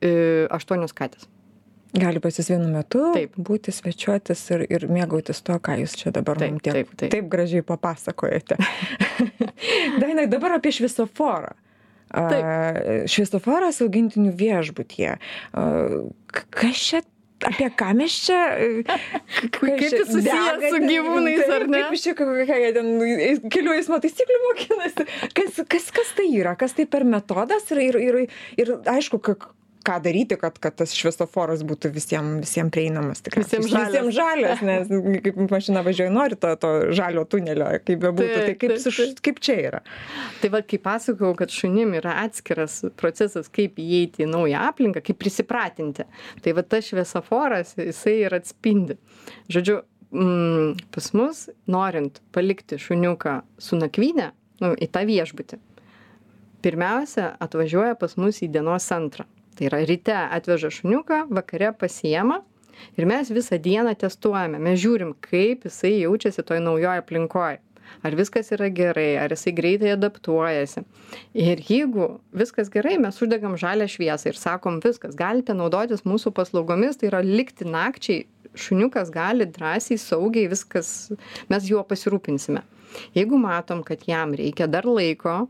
e, 0.05 0.12
aštuonios 0.53 0.93
katės 0.93 1.29
Gali 1.96 2.20
pas 2.24 2.36
jūs 2.36 2.50
vienu 2.52 2.68
metu 2.74 3.02
Taip. 3.16 3.36
būti 3.40 3.72
svečiuotis 3.75 4.42
ir, 4.52 4.66
ir 4.68 4.88
mėgautis 4.92 5.40
to, 5.46 5.56
ką 5.64 5.78
jūs 5.84 5.96
čia 6.00 6.12
dabar 6.16 6.40
Taip, 6.42 6.60
tiek, 6.64 6.82
taip, 6.82 6.94
taip. 7.00 7.12
taip 7.14 7.30
gražiai 7.32 7.64
papasakojate. 7.66 8.58
Dainai, 10.02 10.28
dabar 10.32 10.58
apie 10.58 10.74
šviesoforą. 10.75 11.56
A, 12.16 12.28
Šviesoforas 13.10 13.82
augintinių 13.84 14.32
viešbutyje. 14.38 15.16
Kas 16.56 16.84
čia, 16.84 17.02
apie 17.48 17.68
ką 17.80 17.90
mes 17.98 18.14
čia? 18.28 18.40
Kaip 19.56 19.82
jis 19.84 19.98
susijęs 20.12 20.68
su 20.70 20.80
gyvūnais, 20.86 21.44
ar 21.48 21.66
Taip, 21.66 21.74
ne? 21.74 21.82
Kaip 21.90 22.04
čia, 22.04 22.16
ką 22.20 22.60
jie 22.62 22.72
ten 22.78 22.94
kelių 23.52 23.75
eismo 23.80 24.00
taisyklių 24.04 24.40
mokinasi? 24.46 25.08
Kas, 25.36 25.60
kas, 25.72 25.92
kas 25.96 26.16
tai 26.18 26.30
yra? 26.38 26.56
Kas 26.60 26.78
tai 26.78 26.88
per 26.90 27.08
metodas? 27.08 27.68
Ir, 27.74 27.84
ir, 27.88 28.00
ir, 28.06 28.40
ir 28.62 28.74
aišku, 28.96 29.20
ką 29.86 30.00
daryti, 30.04 30.38
kad, 30.42 30.58
kad 30.62 30.75
tas 30.80 30.94
šviesoforas 30.98 31.63
būtų 31.68 31.92
visiems 31.96 32.46
visiem 32.46 32.72
prieinamas. 32.74 33.22
tikriausiai. 33.25 33.62
Visiem 33.62 33.72
žalias. 33.72 33.92
Visiem 33.92 34.12
žalias, 34.15 34.62
nes 34.65 35.24
kaip 35.25 35.39
mašina 35.51 35.84
važiuoja, 35.86 36.13
nori 36.13 36.38
to, 36.39 36.54
to 36.62 36.72
žalio 36.96 37.25
tunelio, 37.30 37.68
kaip 37.86 38.01
bebūtų. 38.04 38.38
Tai 38.46 38.56
kaip, 38.62 38.75
su, 38.82 38.94
kaip 39.25 39.42
čia 39.44 39.58
yra? 39.70 39.82
Tai 40.42 40.51
va, 40.54 40.62
kaip 40.65 40.86
pasakojau, 40.86 41.36
kad 41.39 41.54
šunim 41.54 41.96
yra 42.00 42.18
atskiras 42.25 42.82
procesas, 43.00 43.50
kaip 43.54 43.80
įeiti 43.82 44.25
į 44.25 44.30
naują 44.32 44.63
aplinką, 44.70 45.04
kaip 45.06 45.20
prisipratinti. 45.22 46.08
Tai 46.46 46.56
va 46.58 46.65
tas 46.65 46.89
šviesoforas, 46.89 47.75
jisai 47.80 48.18
ir 48.24 48.38
atspindi. 48.38 48.98
Žodžiu, 49.54 49.82
mm, 50.15 50.89
pas 50.96 51.12
mus, 51.18 51.46
norint 51.72 52.22
palikti 52.36 52.80
šuniuką 52.82 53.39
su 53.62 53.80
nakvynė, 53.80 54.32
nu, 54.63 54.74
į 54.80 54.89
tą 54.92 55.06
viešbutį, 55.08 55.60
pirmiausia, 56.65 57.34
atvažiuoja 57.44 57.98
pas 58.00 58.15
mus 58.18 58.42
į 58.42 58.50
dienos 58.56 58.88
centrą. 58.89 59.27
Tai 59.56 59.70
yra 59.70 59.84
ryte 59.88 60.16
atveža 60.16 60.72
šuniuką, 60.74 61.26
vakare 61.32 61.72
pasiema 61.80 62.42
ir 63.00 63.08
mes 63.08 63.32
visą 63.32 63.60
dieną 63.62 63.94
testuojame. 64.00 64.60
Mes 64.60 64.82
žiūrim, 64.82 65.14
kaip 65.24 65.64
jisai 65.70 65.94
jaučiasi 66.02 66.44
toj 66.44 66.60
naujoje 66.66 67.00
aplinkoje. 67.04 67.62
Ar 68.04 68.16
viskas 68.18 68.50
yra 68.52 68.68
gerai, 68.74 69.16
ar 69.22 69.32
jisai 69.32 69.54
greitai 69.56 69.92
adaptuojasi. 69.94 70.84
Ir 71.38 71.62
jeigu 71.70 72.08
viskas 72.36 72.70
gerai, 72.74 72.98
mes 73.02 73.20
uždegam 73.22 73.56
žalę 73.62 73.88
šviesą 73.90 74.32
ir 74.32 74.40
sakom, 74.40 74.82
viskas, 74.84 75.16
galite 75.18 75.56
naudotis 75.56 76.04
mūsų 76.04 76.34
paslaugomis, 76.36 77.00
tai 77.00 77.12
yra 77.12 77.22
likti 77.24 77.68
nakčiai, 77.70 78.26
šuniukas 78.56 79.12
gali 79.14 79.48
drąsiai, 79.48 80.00
saugiai, 80.02 80.50
viskas, 80.52 81.12
mes 81.52 81.70
juo 81.70 81.84
pasirūpinsime. 81.88 82.64
Jeigu 83.16 83.40
matom, 83.40 83.84
kad 83.86 84.06
jam 84.08 84.34
reikia 84.38 84.68
dar 84.72 84.88
laiko, 84.88 85.46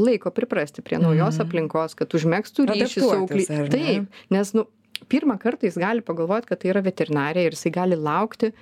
laiko 0.00 0.32
priprasti 0.34 0.82
prie 0.86 0.98
naujos 1.00 1.38
Mhm. 1.38 1.46
aplinkos, 1.46 1.94
kad 1.98 2.08
užmėgstų 2.16 2.66
ryšį 2.70 3.00
su 3.00 3.08
aukly. 3.08 3.44
Adaptuotis, 3.44 3.50
ar 3.50 3.68
ne? 3.68 3.70
Taip, 3.70 4.20
nes, 4.34 4.52
nu, 4.56 4.66
pirmą 5.08 5.38
kartą 5.40 5.68
jis 5.68 5.78
gali 5.80 6.02
pagalvoti, 6.04 6.46
kad 6.50 6.60
tai 6.60 6.72
yra 6.72 6.82
veterinarija 6.84 7.46
ir 7.50 7.56
jisai 7.56 7.72
gali 7.72 7.96
laukti 7.96 8.52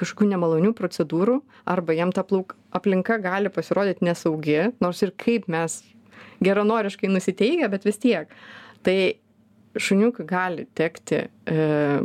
kažkokių 0.00 0.30
nemalonių 0.32 0.72
procedūrų, 0.78 1.40
arba 1.68 1.92
jam 1.92 2.12
ta 2.12 2.24
aplinka 2.72 3.18
gali 3.20 3.50
pasirodyti 3.52 4.06
nesaugi, 4.06 4.72
nors 4.80 5.02
ir 5.02 5.12
kaip 5.12 5.48
mes 5.48 5.82
geranoriškai 6.40 7.10
nusiteikę, 7.10 7.68
bet 7.68 7.84
vis 7.84 7.98
tiek. 8.00 8.28
Tai 8.82 8.96
šuniukui 9.76 10.24
gali 10.26 10.66
tekti 10.74 11.28
e, 11.46 12.00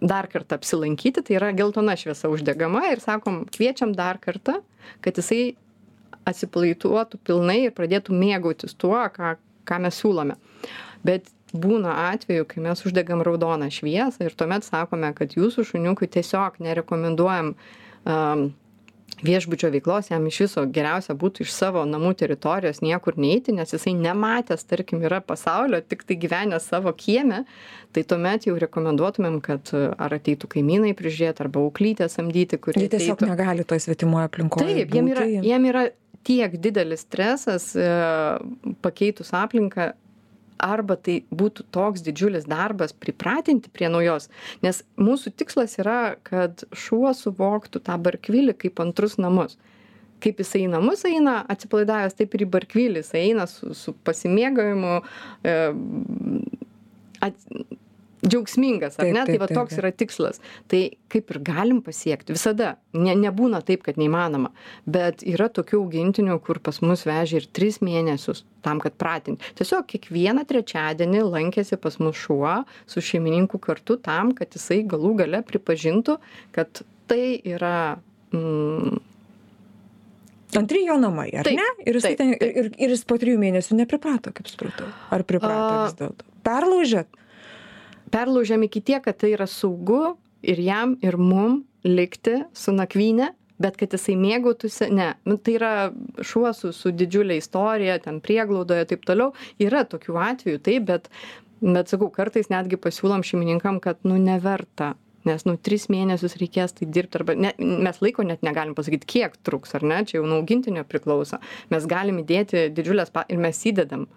dar 0.00 0.28
kartą 0.28 0.58
apsilankyti 0.58 1.22
tai 1.24 1.36
yra 1.38 1.52
geltona 1.56 1.94
šviesa 1.96 2.28
uždegama 2.32 2.82
ir 2.92 3.00
sakom 3.00 3.44
kviečiam 3.48 3.94
dar 3.96 4.18
kartą 4.20 4.58
kad 5.00 5.16
jisai 5.16 5.54
atsipalaiduotų 6.28 7.20
pilnai 7.24 7.60
ir 7.66 7.76
pradėtų 7.76 8.16
mėgautis 8.16 8.76
tuo 8.78 8.98
ką 9.14 9.36
ką 9.68 9.78
mes 9.84 9.98
siūlome. 10.00 10.36
Bet 11.06 11.28
būna 11.52 11.96
atvejų 12.12 12.46
kai 12.50 12.62
mes 12.64 12.82
uždegam 12.86 13.24
raudoną 13.26 13.70
šviesą 13.74 14.26
ir 14.26 14.36
tuomet 14.38 14.66
sakome 14.66 15.12
kad 15.16 15.34
jūsų 15.36 15.66
šuniukui 15.72 16.08
tiesiog 16.10 16.60
nerekomenduojam 16.62 17.54
um, 17.54 18.50
viešbučio 19.26 19.70
veiklos 19.74 20.10
jam 20.10 20.26
iš 20.30 20.38
viso 20.44 20.62
geriausia 20.70 21.16
būtų 21.18 21.44
iš 21.44 21.52
savo 21.52 21.82
namų 21.88 22.12
teritorijos 22.22 22.80
niekur 22.84 23.18
neiti 23.20 23.52
nes 23.56 23.74
jisai 23.74 23.96
nematęs 23.98 24.62
tarkim 24.70 25.02
yra 25.04 25.18
pasaulio 25.20 25.80
tiktai 25.82 26.16
gyvenęs 26.22 26.68
savo 26.70 26.92
kieme 26.96 27.42
tai 27.92 28.04
tuomet 28.06 28.46
jau 28.46 28.54
rekomenduotumėm 28.62 29.40
kad 29.44 29.74
ar 29.74 30.16
ateitų 30.20 30.52
kaimynai 30.54 30.94
prižiūrėt 30.98 31.42
arba 31.44 31.64
auklytę 31.64 32.08
samdyti 32.12 32.60
kuri 32.62 32.86
jie 32.86 32.92
tiesiog 32.94 33.18
ateitų. 33.18 33.32
negali 33.34 33.66
toj 33.66 33.82
svetimoj 33.88 34.30
aplinkoj 34.30 34.70
taip 34.70 34.94
jiem 34.94 35.10
yra 35.12 35.26
jiem 35.34 35.68
yra 35.72 35.88
tiek 36.26 36.56
didelis 36.60 37.04
stresas 37.06 37.72
e, 37.76 37.88
pakeitus 38.84 39.32
aplinką 39.36 39.92
arba 40.60 40.96
tai 41.00 41.20
būtų 41.32 41.64
toks 41.72 42.04
didžiulis 42.04 42.46
darbas 42.48 42.92
pripratinti 42.92 43.72
prie 43.72 43.88
naujos. 43.92 44.28
Nes 44.64 44.82
mūsų 45.00 45.32
tikslas 45.40 45.78
yra 45.80 46.16
kad 46.26 46.64
šuo 46.76 47.14
suvoktų 47.16 47.82
tą 47.86 47.96
barkvilį 48.04 48.56
kaip 48.60 48.82
antrus 48.84 49.16
namus. 49.20 49.56
Kaip 50.20 50.42
jisai 50.42 50.66
į 50.66 50.72
namus 50.74 51.06
eina 51.08 51.38
atsipalaidavęs 51.48 52.18
taip 52.18 52.36
ir 52.36 52.44
į 52.44 52.50
barkvilį 52.52 53.00
jisai 53.00 53.24
eina 53.30 53.48
su 53.48 53.72
su 53.76 53.96
pasimėgavimu 54.04 54.98
e, 55.00 55.56
at, 57.24 57.48
džiaugsmingas, 58.24 58.98
ar 58.98 59.06
Taip, 59.06 59.14
ne? 59.14 59.24
taip, 59.24 59.32
Tai 59.34 59.40
va 59.42 59.48
taip, 59.48 59.58
toks 59.58 59.74
taip. 59.74 59.82
yra 59.82 59.90
tikslas. 60.02 60.40
Tai 60.70 60.80
kaip 61.12 61.32
ir 61.34 61.38
galim 61.46 61.80
pasiekti, 61.84 62.34
visada. 62.36 62.74
Ne, 62.96 63.14
nebūna 63.18 63.62
taip, 63.66 63.84
kad 63.86 64.00
neįmanoma. 64.00 64.52
Bet 64.84 65.24
yra 65.26 65.48
tokių 65.52 65.80
augintinių, 65.80 66.36
kur 66.44 66.60
pas 66.64 66.80
mus 66.84 67.06
vežė 67.08 67.40
ir 67.40 67.48
tris 67.56 67.80
mėnesius 67.84 68.44
tam, 68.66 68.82
kad 68.82 68.96
pratinti. 69.00 69.44
Tiesiog 69.58 69.86
kiekvieną 69.90 70.44
trečiadienį 70.48 71.24
lankėsi 71.28 71.78
pas 71.80 71.96
mus 72.02 72.18
šuo 72.20 72.60
su 72.90 73.02
šeimininku 73.04 73.60
kartu 73.62 73.96
tam, 74.00 74.34
kad 74.36 74.52
jisai 74.56 74.82
galų 74.88 75.14
gale 75.22 75.44
pripažintų, 75.46 76.18
kad 76.56 76.82
tai 77.10 77.38
yra 77.42 77.76
mm, 78.36 79.00
Antri 80.58 80.80
jo 80.82 80.96
namai, 80.98 81.28
ar 81.38 81.46
Taip, 81.46 81.60
ne? 81.60 81.66
Ir 81.86 81.94
jis, 82.00 82.02
taip, 82.08 82.16
ten, 82.18 82.32
taip. 82.34 82.56
ir, 82.58 82.68
ir 82.74 82.90
jis 82.96 83.04
po 83.06 83.14
trijų 83.22 83.38
mėnesių 83.38 83.76
nepriprato, 83.84 84.32
kaip 84.34 84.48
supratau. 84.50 84.88
Ar 85.14 85.22
priprato 85.22 85.76
A, 85.76 85.84
vis 85.86 85.94
dėlto? 86.00 86.26
Perlaužėt? 86.46 87.06
Perlaužiam 88.12 88.62
iki 88.66 88.82
tiek, 88.84 89.02
kad 89.04 89.18
tai 89.20 89.34
yra 89.34 89.46
saugu 89.50 90.16
ir 90.42 90.60
jam, 90.62 90.96
ir 91.04 91.16
mum 91.20 91.62
likti 91.84 92.42
su 92.56 92.72
nakvynė, 92.76 93.30
bet 93.60 93.76
kad 93.80 93.92
jisai 93.94 94.16
mėgautųsi, 94.20 94.88
ne, 94.94 95.10
nu, 95.28 95.36
tai 95.36 95.56
yra 95.58 95.72
šuo 96.24 96.52
su, 96.56 96.72
su 96.76 96.92
didžiulė 96.96 97.36
istorija, 97.40 97.98
ten 98.04 98.22
prieglaudoje 98.24 98.86
ir 98.86 98.90
taip 98.92 99.04
toliau, 99.08 99.34
yra 99.60 99.84
tokių 99.88 100.16
atvejų, 100.30 100.62
taip, 100.64 100.88
bet, 100.88 101.10
bet 101.60 101.92
sakau, 101.92 102.08
kartais 102.14 102.48
netgi 102.52 102.80
pasiūlom 102.80 103.24
šeimininkam, 103.26 103.80
kad, 103.84 104.00
nu, 104.08 104.16
neverta. 104.20 104.94
Nes, 105.28 105.44
nu, 105.44 105.58
tris 105.60 105.90
mėnesius 105.92 106.38
reikės 106.40 106.72
tai 106.78 106.86
dirbti, 106.88 107.18
arba 107.20 107.34
ne, 107.36 107.50
mes 107.60 107.98
laiko 108.00 108.24
net 108.24 108.40
negalim 108.46 108.72
pasakyti, 108.76 109.08
kiek 109.18 109.36
truks, 109.44 109.74
ar 109.76 109.84
ne, 109.84 109.98
čia 110.08 110.16
jau 110.16 110.24
naugintinio 110.24 110.86
priklauso. 110.88 111.42
Mes 111.68 111.84
galim 111.88 112.22
įdėti 112.22 112.70
didžiulės, 112.72 113.12
pa... 113.12 113.26
ir 113.28 113.42
mes 113.44 113.60
įdedam 113.68 114.08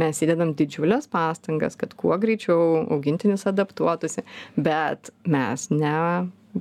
mes 0.00 0.22
įdedam 0.24 0.54
didžiules 0.58 1.08
pastangas, 1.10 1.76
kad 1.78 1.94
kuo 1.98 2.16
greičiau 2.20 2.84
augintinis 2.94 3.46
adaptuotųsi, 3.50 4.24
bet 4.56 5.12
mes 5.28 5.68
ne 5.74 5.94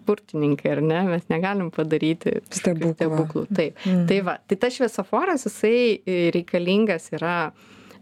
burtininkai, 0.08 0.72
ar 0.76 0.82
ne, 0.84 1.02
mes 1.08 1.28
negalim 1.32 1.70
padaryti 1.74 2.38
Stebuklų. 2.54 2.94
stebuklų. 2.98 3.46
Taip. 3.56 3.78
Mhm. 3.86 4.04
Tai 4.10 4.20
va, 4.28 4.38
tai 4.48 4.58
tas 4.62 4.76
šviesoforas, 4.76 5.48
jisai 5.48 6.30
reikalingas 6.36 7.10
yra 7.16 7.38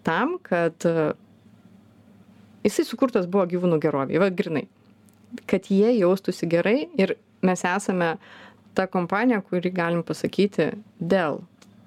tam, 0.05 0.37
kad 0.45 0.85
e, 0.85 1.11
jisai 2.65 2.85
sukurtas 2.87 3.29
buvo 3.31 3.45
gyvūnų 3.53 3.79
geroviai, 3.83 4.21
va 4.21 4.31
grinai, 4.33 4.65
kad 5.49 5.69
jie 5.71 5.93
jaustųsi 5.99 6.49
gerai 6.51 6.79
ir 6.99 7.15
mes 7.45 7.65
esame 7.69 8.15
ta 8.75 8.87
kompanija, 8.91 9.41
kuri 9.45 9.71
galim 9.71 10.03
pasakyti 10.03 10.71
dėl 10.99 11.41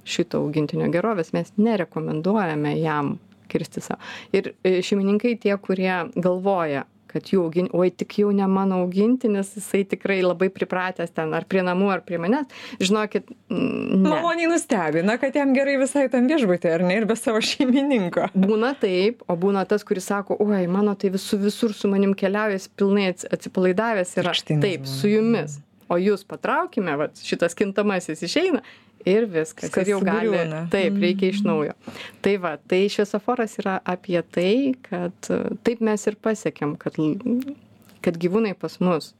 šito 0.09 0.41
augintinio 0.41 0.89
gerovės 0.93 1.35
mes 1.37 1.51
nerekomenduojame 1.61 2.79
jam 2.81 3.19
kirsti 3.51 3.83
savo. 3.85 4.01
Ir 4.37 4.53
e, 4.63 4.79
šeimininkai 4.85 5.35
tie, 5.43 5.57
kurie 5.63 5.93
galvoja, 6.17 6.85
kad 7.09 7.25
jų 7.33 7.39
augin, 7.47 7.69
oi 7.73 7.89
tik 7.89 8.19
jau 8.21 8.29
ne 8.37 8.45
mano 8.53 8.83
augintinis, 8.83 9.55
jisai 9.57 9.81
tikrai 9.89 10.19
labai 10.21 10.51
pripratęs 10.53 11.15
ten 11.17 11.31
ar 11.33 11.47
prie 11.49 11.63
namų, 11.65 11.87
ar 11.95 12.03
prie 12.05 12.19
manęs, 12.21 12.51
žinokit, 12.85 13.31
ne. 13.49 14.03
Maloniai 14.05 14.51
nustebina, 14.51 15.15
kad 15.21 15.37
jam 15.41 15.55
gerai 15.57 15.79
visai 15.81 16.05
tam 16.13 16.29
viešbutė, 16.29 16.75
ar 16.77 16.85
ne, 16.85 16.99
ir 17.01 17.07
be 17.09 17.17
savo 17.17 17.41
šeimininko. 17.41 18.27
Būna 18.37 18.75
taip, 18.83 19.25
o 19.25 19.39
būna 19.41 19.65
tas, 19.71 19.87
kuris 19.89 20.11
sako, 20.13 20.37
oi, 20.45 20.67
mano 20.69 20.93
tai 21.01 21.09
visur, 21.15 21.41
visur 21.41 21.73
su 21.73 21.89
manim 21.89 22.13
keliauja, 22.13 22.61
jis 22.61 22.69
pilnai 22.77 23.09
ats- 23.15 23.29
atsipalaidavęs 23.33 24.13
yra. 24.21 24.35
Krikštinis 24.37 24.67
Taip, 24.67 24.85
su 24.93 25.09
jumis. 25.09 25.57
O 25.89 25.97
jūs 25.97 26.27
patraukime, 26.29 26.93
va, 27.01 27.09
šitas 27.25 27.57
kintamasis 27.57 28.21
išeina 28.29 28.61
ir 29.07 29.29
viskas. 29.31 29.71
Ir 29.71 29.93
jau 29.93 30.01
gali. 30.03 30.31
sugriūna. 30.33 30.65
Taip, 30.73 30.99
reikia 31.03 31.33
iš 31.33 31.43
naujo. 31.47 31.77
Tai 32.25 32.35
va, 32.43 32.57
tai 32.71 32.83
šviesoforas 32.93 33.59
yra 33.63 33.79
apie 33.85 34.21
tai, 34.35 34.53
kad 34.89 35.31
e, 35.31 35.41
taip 35.67 35.83
mes 35.85 36.07
ir 36.11 36.19
pasiekėm, 36.25 36.77
kad, 36.81 36.99
kad 38.05 38.21
gyvūnai 38.21 38.55
pas 38.59 38.79
mus 38.83 39.13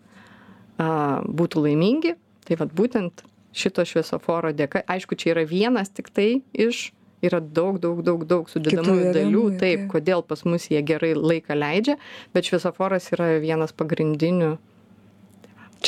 a, 0.79 1.21
būtų 1.25 1.67
laimingi. 1.69 2.15
Tai 2.49 2.61
va, 2.63 2.69
būtent 2.81 3.25
šito 3.59 3.85
šviesoforo 3.89 4.53
dėka, 4.57 4.85
aišku, 4.89 5.19
čia 5.19 5.35
yra 5.35 5.45
vienas 5.49 5.93
tik 5.93 6.13
tai 6.15 6.31
iš 6.53 6.89
yra 7.25 7.41
daug, 7.41 7.81
daug, 7.83 8.01
daug, 8.07 8.23
daug 8.29 8.51
sudedamųjų 8.51 9.09
Kitų 9.09 9.15
dalių, 9.17 9.45
taip. 9.59 9.87
kodėl 9.91 10.23
pas 10.27 10.45
mus 10.47 10.69
jie 10.71 10.81
gerai 10.87 11.15
laiką 11.19 11.57
leidžia, 11.59 11.97
bet 12.35 12.47
šviesoforas 12.47 13.11
yra 13.17 13.33
vienas 13.43 13.75
pagrindinių. 13.75 14.57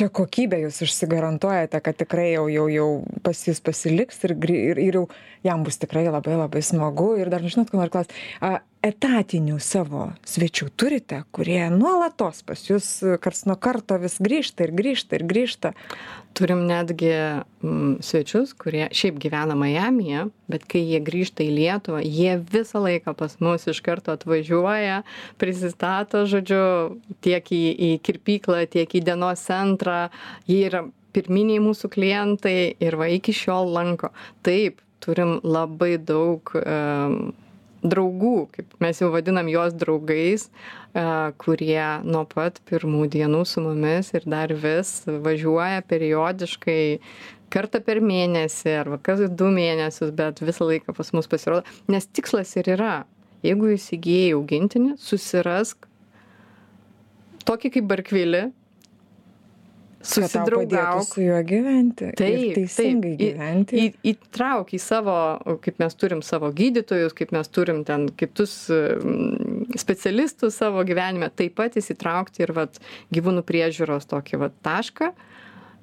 Čia 0.00 0.06
kokybę 0.16 0.56
jūs 0.62 0.78
užsigarantuojate, 0.86 1.76
kad 1.84 1.96
tikrai 2.00 2.30
jau, 2.30 2.46
jau, 2.48 2.62
jau 2.72 2.86
pas 3.20 3.36
jūs 3.36 3.58
pasiliks 3.60 4.22
ir, 4.24 4.32
ir, 4.48 4.78
ir 4.80 4.96
jau 4.96 5.02
jam 5.44 5.60
bus 5.66 5.76
tikrai 5.76 6.06
labai 6.06 6.38
labai 6.40 6.62
smagu. 6.64 7.10
Ir 7.20 7.28
dar 7.28 7.44
žinot, 7.44 7.68
ko 7.68 7.76
noriu 7.76 7.92
klausti, 7.92 8.16
a, 8.40 8.62
etatinių 8.84 9.58
savo 9.60 10.06
svečių 10.28 10.70
turite, 10.78 11.20
kurie 11.36 11.62
nuolatos 11.72 12.40
pas 12.46 12.62
jūs 12.64 12.86
kars 13.20 13.44
nuo 13.48 13.56
karto 13.60 13.98
vis 14.00 14.16
grįžta 14.22 14.64
ir 14.66 14.72
grįžta 14.76 15.18
ir 15.18 15.24
grįžta. 15.28 15.72
Turim 16.36 16.62
netgi 16.68 17.10
mm, 17.10 17.98
svečius, 18.06 18.54
kurie 18.56 18.86
šiaip 18.94 19.18
gyvena 19.20 19.56
Majamyje, 19.58 20.28
bet 20.52 20.64
kai 20.70 20.80
jie 20.86 21.00
grįžta 21.04 21.44
į 21.44 21.50
Lietuvą, 21.58 22.00
jie 22.06 22.38
visą 22.52 22.80
laiką 22.84 23.16
pas 23.18 23.34
mus 23.42 23.66
iš 23.68 23.82
karto 23.84 24.14
atvažiuoja, 24.14 25.02
prisistato, 25.42 26.22
žodžiu, 26.30 26.62
tiek 27.26 27.52
į, 27.52 27.62
į 27.74 27.90
kirpyklą, 28.06 28.62
tiek 28.70 28.94
į 28.94 29.04
dienos 29.10 29.42
centrą. 29.44 30.06
Jie 30.48 30.62
yra 30.70 30.86
pirminiai 31.12 31.60
mūsų 31.60 31.90
klientai 31.92 32.56
ir 32.80 32.96
va 32.96 33.10
iki 33.10 33.34
šiol 33.34 33.74
lanko. 33.74 34.14
Taip, 34.46 34.80
turim 35.02 35.40
labai 35.42 35.96
daug 35.98 36.54
um, 36.62 37.32
draugų, 37.82 38.50
kaip 38.54 38.74
mes 38.82 39.00
jau 39.00 39.10
vadinam 39.12 39.48
juos 39.48 39.74
draugais, 39.76 40.48
e, 40.92 41.04
kurie 41.40 41.84
nuo 42.04 42.24
pat 42.28 42.60
pirmų 42.68 43.06
dienų 43.12 43.44
su 43.48 43.64
mumis 43.64 44.12
ir 44.14 44.26
dar 44.28 44.52
vis 44.52 44.92
važiuoja 45.08 45.82
periodiškai 45.88 46.82
kartą 47.50 47.80
per 47.84 48.02
mėnesį 48.04 48.74
arba 48.82 49.00
kas 49.02 49.24
du 49.28 49.50
mėnesius, 49.54 50.12
bet 50.14 50.42
visą 50.44 50.68
laiką 50.68 50.94
pas 50.96 51.12
mus 51.16 51.30
pasirodo. 51.30 51.64
Nes 51.90 52.06
tikslas 52.06 52.52
ir 52.60 52.70
yra, 52.76 53.04
jeigu 53.46 53.72
įsigijai 53.74 54.34
augintinį, 54.36 54.94
susirask 55.00 55.88
tokį 57.48 57.72
kaip 57.76 57.88
barkvilį, 57.90 58.44
susidraugauk. 60.02 61.04
su 61.04 61.20
juo 61.22 61.40
gyventi. 61.44 62.10
Taip, 62.16 62.54
teisingai 62.56 63.16
taip. 63.16 63.20
Į- 63.20 63.32
gyventi. 63.34 63.80
Į, 63.84 64.14
įtrauk 64.14 64.72
į 64.76 64.80
savo, 64.80 65.16
kaip 65.64 65.80
mes 65.82 65.94
turim 66.00 66.22
savo 66.26 66.50
gydytojus, 66.56 67.14
kaip 67.16 67.32
mes 67.36 67.48
turim 67.52 67.82
ten 67.84 68.08
kitus 68.16 68.54
mm, 68.70 69.74
specialistus 69.80 70.56
savo 70.60 70.84
gyvenime, 70.88 71.30
taip 71.34 71.54
pat 71.60 71.76
įsitraukti 71.80 72.44
ir 72.46 72.52
vat, 72.56 72.80
gyvūnų 73.12 73.44
priežiūros 73.48 74.08
tokį 74.10 74.40
vat, 74.46 74.56
tašką 74.64 75.12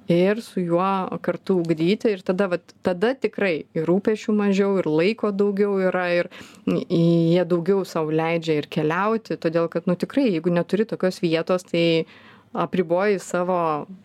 ir 0.08 0.40
su 0.42 0.62
juo 0.64 0.88
kartu 1.22 1.58
ugdyti 1.60 2.14
ir 2.16 2.22
tada, 2.24 2.46
vat, 2.48 2.64
tada 2.82 3.10
tikrai 3.20 3.66
ir 3.76 3.84
rūpešių 3.90 4.36
mažiau, 4.40 4.78
ir 4.80 4.88
laiko 4.88 5.34
daugiau 5.36 5.74
yra, 5.84 6.06
ir 6.16 6.30
į- 6.66 7.34
jie 7.36 7.44
daugiau 7.44 7.84
savo 7.86 8.14
leidžia 8.16 8.56
ir 8.62 8.70
keliauti, 8.72 9.36
todėl 9.36 9.68
kad, 9.70 9.84
nu 9.86 9.98
tikrai, 10.00 10.30
jeigu 10.32 10.54
neturi 10.56 10.86
tokios 10.88 11.20
vietos, 11.20 11.68
tai 11.68 12.06
apriboji 12.54 13.20
savo 13.24 13.60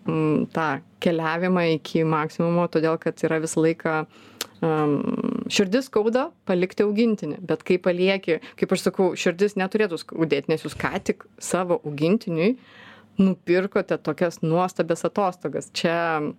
m, 0.06 0.46
tą 0.54 0.82
keliavimą 1.02 1.66
iki 1.78 2.04
maksimumo, 2.08 2.68
todėl 2.72 2.98
kad 3.02 3.18
yra 3.26 3.40
visą 3.42 3.62
laiką 3.64 3.96
um, 4.62 4.94
širdis 5.52 5.88
skauda 5.90 6.28
palikti 6.48 6.86
augintinį, 6.86 7.40
bet 7.48 7.64
kai 7.66 7.78
palieki, 7.82 8.38
kaip 8.60 8.76
aš 8.76 8.86
sakau, 8.88 9.10
širdis 9.18 9.58
neturėtų 9.60 10.00
skaudėti, 10.02 10.52
nes 10.52 10.64
jūs 10.66 10.78
ką 10.78 10.94
tik 11.04 11.26
savo 11.42 11.80
augintiniui 11.82 12.54
nupirkote 13.20 13.98
tokias 14.00 14.40
nuostabias 14.44 15.04
atostogas. 15.08 15.68
Čia 15.76 16.32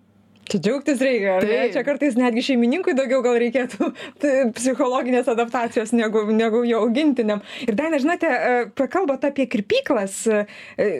Čia 0.43 0.59
džiaugtis 0.59 0.99
reikia, 0.99 1.37
ar 1.37 1.45
ne? 1.47 1.51
Taip. 1.55 1.69
Čia 1.71 1.81
kartais 1.87 2.17
netgi 2.19 2.41
šeimininkui 2.49 2.95
daugiau 2.97 3.21
gal 3.23 3.37
reikėtų 3.39 3.87
tai, 4.21 4.31
psichologinės 4.57 5.29
adaptacijos 5.31 5.93
negu, 5.95 6.25
negu 6.35 6.65
jo 6.67 6.81
augintiniam. 6.83 7.39
Ir 7.63 7.77
Daina, 7.79 7.99
žinote, 8.03 8.27
e, 8.27 8.65
pakalbant 8.75 9.23
apie 9.23 9.47
kirpyklas, 9.51 10.17
e, 10.27 10.97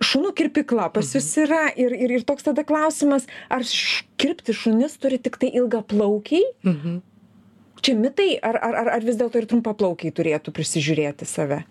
šunų 0.00 0.32
kirpykla 0.38 0.86
pas 0.94 1.10
jūs 1.14 1.26
yra 1.44 1.66
ir, 1.76 1.92
ir, 1.92 2.14
ir 2.18 2.22
toks 2.28 2.46
tada 2.46 2.64
klausimas, 2.64 3.26
ar 3.52 3.64
š- 3.66 4.04
kirpti 4.22 4.54
šunis 4.56 4.96
turi 5.02 5.18
tik 5.20 5.36
tai 5.42 5.50
ilgą 5.52 5.82
plaukiai? 5.92 6.44
mhm. 6.64 7.00
Čia 7.82 7.96
mitai, 7.98 8.36
ar, 8.46 8.54
ar, 8.62 8.74
ar, 8.78 8.88
ar 8.94 9.02
vis 9.02 9.16
dėlto 9.18 9.40
ir 9.40 9.46
trumpaplaukiai 9.50 10.12
turėtų 10.14 10.52
prisižiūrėti 10.54 11.26
save? 11.26 11.64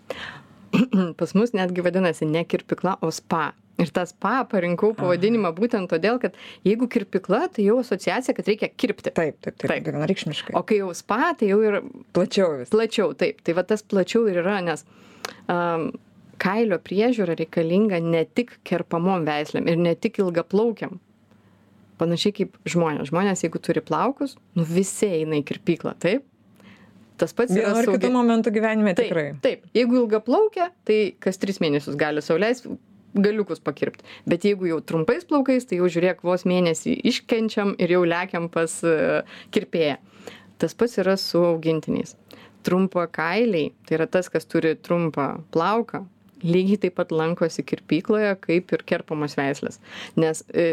pas 1.20 1.32
mus 1.34 1.54
netgi 1.56 1.80
vadinasi 1.84 2.26
ne 2.28 2.42
kirpykla, 2.44 2.98
o 3.00 3.08
spa. 3.12 3.54
Ir 3.80 3.88
tą 3.96 4.04
spa 4.06 4.42
parinkau 4.44 4.92
pavadinimą 4.94 5.54
būtent 5.56 5.88
todėl, 5.90 6.18
kad 6.20 6.36
jeigu 6.68 6.84
kirpykla, 6.92 7.46
tai 7.56 7.64
jau 7.64 7.78
asociacija, 7.80 8.34
kad 8.36 8.50
reikia 8.50 8.68
kirpti. 8.68 9.08
Taip, 9.16 9.38
taip, 9.40 9.56
taip, 9.56 9.72
Taip. 9.72 9.88
vienareikšmiškai. 9.88 10.52
O 10.54 10.60
kai 10.68 10.82
jau 10.82 10.90
spa, 10.94 11.32
tai 11.40 11.48
jau 11.48 11.58
ir 11.64 11.78
plačiau 12.14 12.58
vis. 12.60 12.68
plačiau, 12.76 13.14
taip. 13.16 13.40
Tai 13.42 13.56
va 13.56 13.64
tas 13.72 13.80
plačiau 13.82 14.28
ir 14.28 14.42
yra, 14.44 14.58
nes 14.68 14.84
um, 15.48 15.88
kailio 16.42 16.78
priežiūra 16.82 17.36
reikalinga 17.38 18.00
ne 18.02 18.24
tik 18.26 18.56
kerpamom 18.66 19.26
veislėm 19.28 19.70
ir 19.70 19.80
ne 19.80 19.94
tik 19.94 20.18
ilgaplaukiam. 20.22 20.98
Panašiai 22.00 22.34
kaip 22.34 22.56
žmonės. 22.66 23.12
Žmonės, 23.12 23.44
jeigu 23.44 23.60
turi 23.62 23.82
plaukus, 23.84 24.34
nu 24.58 24.66
visi 24.66 25.06
eina 25.20 25.38
į 25.38 25.44
kirpyklą, 25.46 25.94
taip? 26.02 26.26
Tas 27.20 27.34
pats 27.36 27.54
yra 27.54 27.74
ar 27.76 27.86
su 27.86 27.92
kitu 27.94 28.10
momentu 28.10 28.50
gyvenime 28.50 28.96
Taip, 28.98 29.12
tikrai. 29.12 29.26
Taip, 29.44 29.68
jeigu 29.76 30.00
ilga 30.00 30.18
plaukia, 30.24 30.72
tai 30.88 31.12
kas 31.22 31.38
tris 31.38 31.60
mėnesius 31.62 31.98
gali 32.00 32.24
sauliais 32.24 32.64
galiukus 33.12 33.60
pakirpti. 33.62 34.06
Bet 34.26 34.46
jeigu 34.48 34.66
jau 34.70 34.80
trumpais 34.80 35.26
plaukais, 35.28 35.66
tai 35.68 35.78
jau 35.78 35.90
žiūrėk, 35.92 36.24
vos 36.26 36.46
mėnesį 36.48 36.96
iškenčiam 37.12 37.74
ir 37.82 37.92
jau 37.94 38.00
lekiam 38.08 38.48
pas 38.52 38.78
e, 38.88 39.20
kirpėją. 39.54 39.98
Tas 40.62 40.74
pats 40.78 40.96
yra 41.02 41.18
su 41.20 41.42
augintiniais. 41.44 42.16
Trumpa 42.64 43.04
kailiai, 43.12 43.72
tai 43.86 43.98
yra 43.98 44.08
tas, 44.10 44.30
kas 44.32 44.48
turi 44.48 44.72
trumpą 44.78 45.28
plauką, 45.54 46.04
lygiai 46.46 46.80
taip 46.86 46.98
pat 46.98 47.12
lankosi 47.14 47.64
kirpykloje, 47.66 48.34
kaip 48.42 48.74
ir 48.74 48.84
kerpamos 48.88 49.36
veislės. 49.38 49.80
Nes 50.20 50.44
e, 50.50 50.66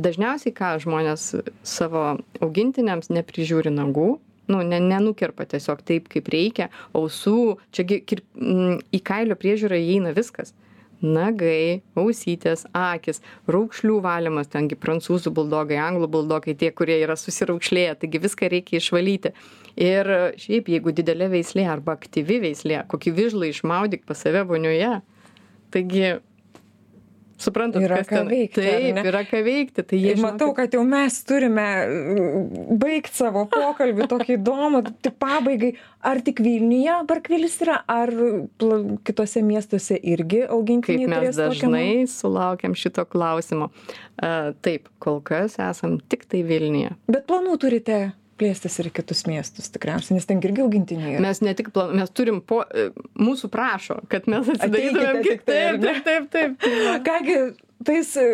dažniausiai 0.00 0.54
ką 0.56 0.74
žmonės 0.84 1.30
savo 1.66 2.04
augintiniams 2.40 3.12
neprižiūri 3.12 3.72
nagų, 3.74 4.14
nu, 4.50 4.62
ne, 4.66 4.80
nenukerpa 4.82 5.46
tiesiog 5.50 5.84
taip, 5.86 6.08
kaip 6.12 6.30
reikia, 6.32 6.70
ausų, 6.96 7.58
čiagi 7.74 8.00
kir, 8.06 8.24
m, 8.34 8.80
į 8.92 9.02
kailio 9.06 9.38
priežiūrą 9.38 9.78
įeina 9.78 10.14
viskas. 10.16 10.54
Nagai, 11.00 11.80
ausytės, 11.96 12.66
akis, 12.76 13.22
raukšlių 13.48 14.02
valymas, 14.04 14.50
tengi 14.52 14.76
prancūzų 14.76 15.32
buldogai, 15.32 15.78
anglų 15.80 16.10
buldogai, 16.12 16.52
tie, 16.60 16.68
kurie 16.76 16.98
yra 17.00 17.16
susiraukšlėję, 17.16 17.94
taigi 18.02 18.20
viską 18.20 18.50
reikia 18.52 18.82
išvalyti. 18.82 19.32
Ir 19.80 20.08
šiaip, 20.40 20.68
jeigu 20.68 20.92
didelė 20.92 21.30
veislė 21.32 21.64
arba 21.72 21.94
aktyvi 21.96 22.40
veislė, 22.42 22.82
kokį 22.90 23.14
vižlą 23.16 23.48
išmaudyk 23.48 24.04
pas 24.08 24.20
save 24.20 24.42
vonioje, 24.48 24.98
taigi 25.72 26.18
suprantat, 27.40 27.82
Yra 27.82 28.02
ką 28.04 28.18
ten. 28.20 28.28
veikti, 28.28 28.60
Taip, 28.60 28.98
yra 29.08 29.22
ką 29.24 29.40
veikti. 29.46 29.84
Tai 29.88 30.00
jie 30.00 30.14
matau, 30.20 30.50
kad 30.56 30.74
jau 30.76 30.82
mes 30.86 31.16
turime 31.24 31.66
baigti 32.80 33.16
savo 33.16 33.46
pokalbį 33.50 34.08
tokį 34.10 34.36
įdomų, 34.36 34.82
tik 35.04 35.16
pabaigai. 35.22 35.72
Ar 36.04 36.20
tik 36.24 36.40
Vilniuje 36.44 36.94
Barkvilis 37.08 37.58
yra, 37.64 37.80
ar 37.88 38.12
kitose 39.04 39.42
miestuose 39.44 39.98
irgi 40.00 40.42
kaip 40.46 40.54
augintiniai 40.56 41.10
mes 41.12 41.36
dažnai 41.36 42.06
sulaukiam 42.08 42.76
šito 42.76 43.04
klausimo. 43.08 43.68
A, 44.20 44.52
taip, 44.64 44.88
kol 45.00 45.20
kas 45.24 45.58
esam 45.60 45.98
tik 46.00 46.24
tai 46.28 46.44
Vilniuje. 46.44 46.94
Bet 47.08 47.28
planų 47.28 47.56
turite 47.60 48.00
plėstis 48.40 48.80
ir 48.80 48.90
į 48.90 48.94
kitus 49.00 49.24
miestus 49.28 49.70
tikriausiai, 49.74 50.16
nes 50.18 50.28
ten 50.28 50.40
irgi 50.42 50.64
augintiniai 50.64 51.16
yra. 51.16 51.24
Mes 51.28 51.42
ne 51.44 51.54
tik 51.58 51.70
plan, 51.76 51.92
mes 52.00 52.10
turim 52.16 52.40
po, 52.42 52.62
e, 52.72 52.88
mūsų 53.20 53.50
prašo, 53.52 54.00
kad 54.12 54.28
mes 54.30 54.48
atsidarytumėm 54.56 55.24
tai, 55.44 55.58
ar 55.70 55.74
taip, 55.76 55.82
ne? 55.84 55.98
taip, 56.06 56.30
taip, 56.34 56.56
taip. 56.64 57.04
Kągi, 57.06 57.36
tais 57.86 58.10
e, 58.20 58.24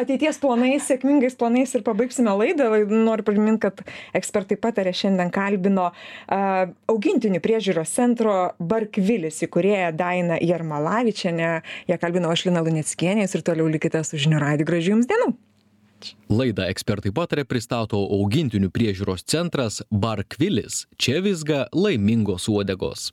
ateities 0.00 0.38
planais, 0.40 0.86
sėkmingais 0.88 1.36
planais 1.40 1.74
ir 1.76 1.84
pabaigsime 1.86 2.32
laidą. 2.42 2.68
Lai- 2.72 2.84
Noriu 3.10 3.26
priminti, 3.26 3.66
kad 3.66 3.82
ekspertai 4.16 4.56
patarė 4.60 4.92
šiandien 4.96 5.32
kalbino 5.34 5.90
uh, 5.90 6.70
augintinių 6.92 7.40
priežiūros 7.44 7.92
centro 7.96 8.34
Barkvilis 8.60 9.42
įkūrėja 9.46 9.92
Daina 9.96 10.38
Jarmalavičiane. 10.40 11.52
Ją 11.90 12.00
kalbino 12.00 12.32
aš 12.32 12.46
Lina 12.48 12.64
Luneckienė 12.64 13.28
ir 13.28 13.46
toliau 13.46 13.68
likite 13.72 14.02
su 14.06 14.20
žinių 14.20 14.40
radiju. 14.42 14.68
Gražių 14.72 14.96
jums 14.96 15.10
dienų. 15.10 15.32
Laidą 16.30 16.66
ekspertai 16.70 17.12
patarė 17.14 17.44
pristato 17.48 18.00
augintinių 18.16 18.70
priežiūros 18.74 19.26
centras 19.26 19.80
Barkvilis. 19.90 20.84
Čia 20.96 21.20
visga 21.24 21.66
laimingos 21.74 22.48
uodegos. 22.52 23.10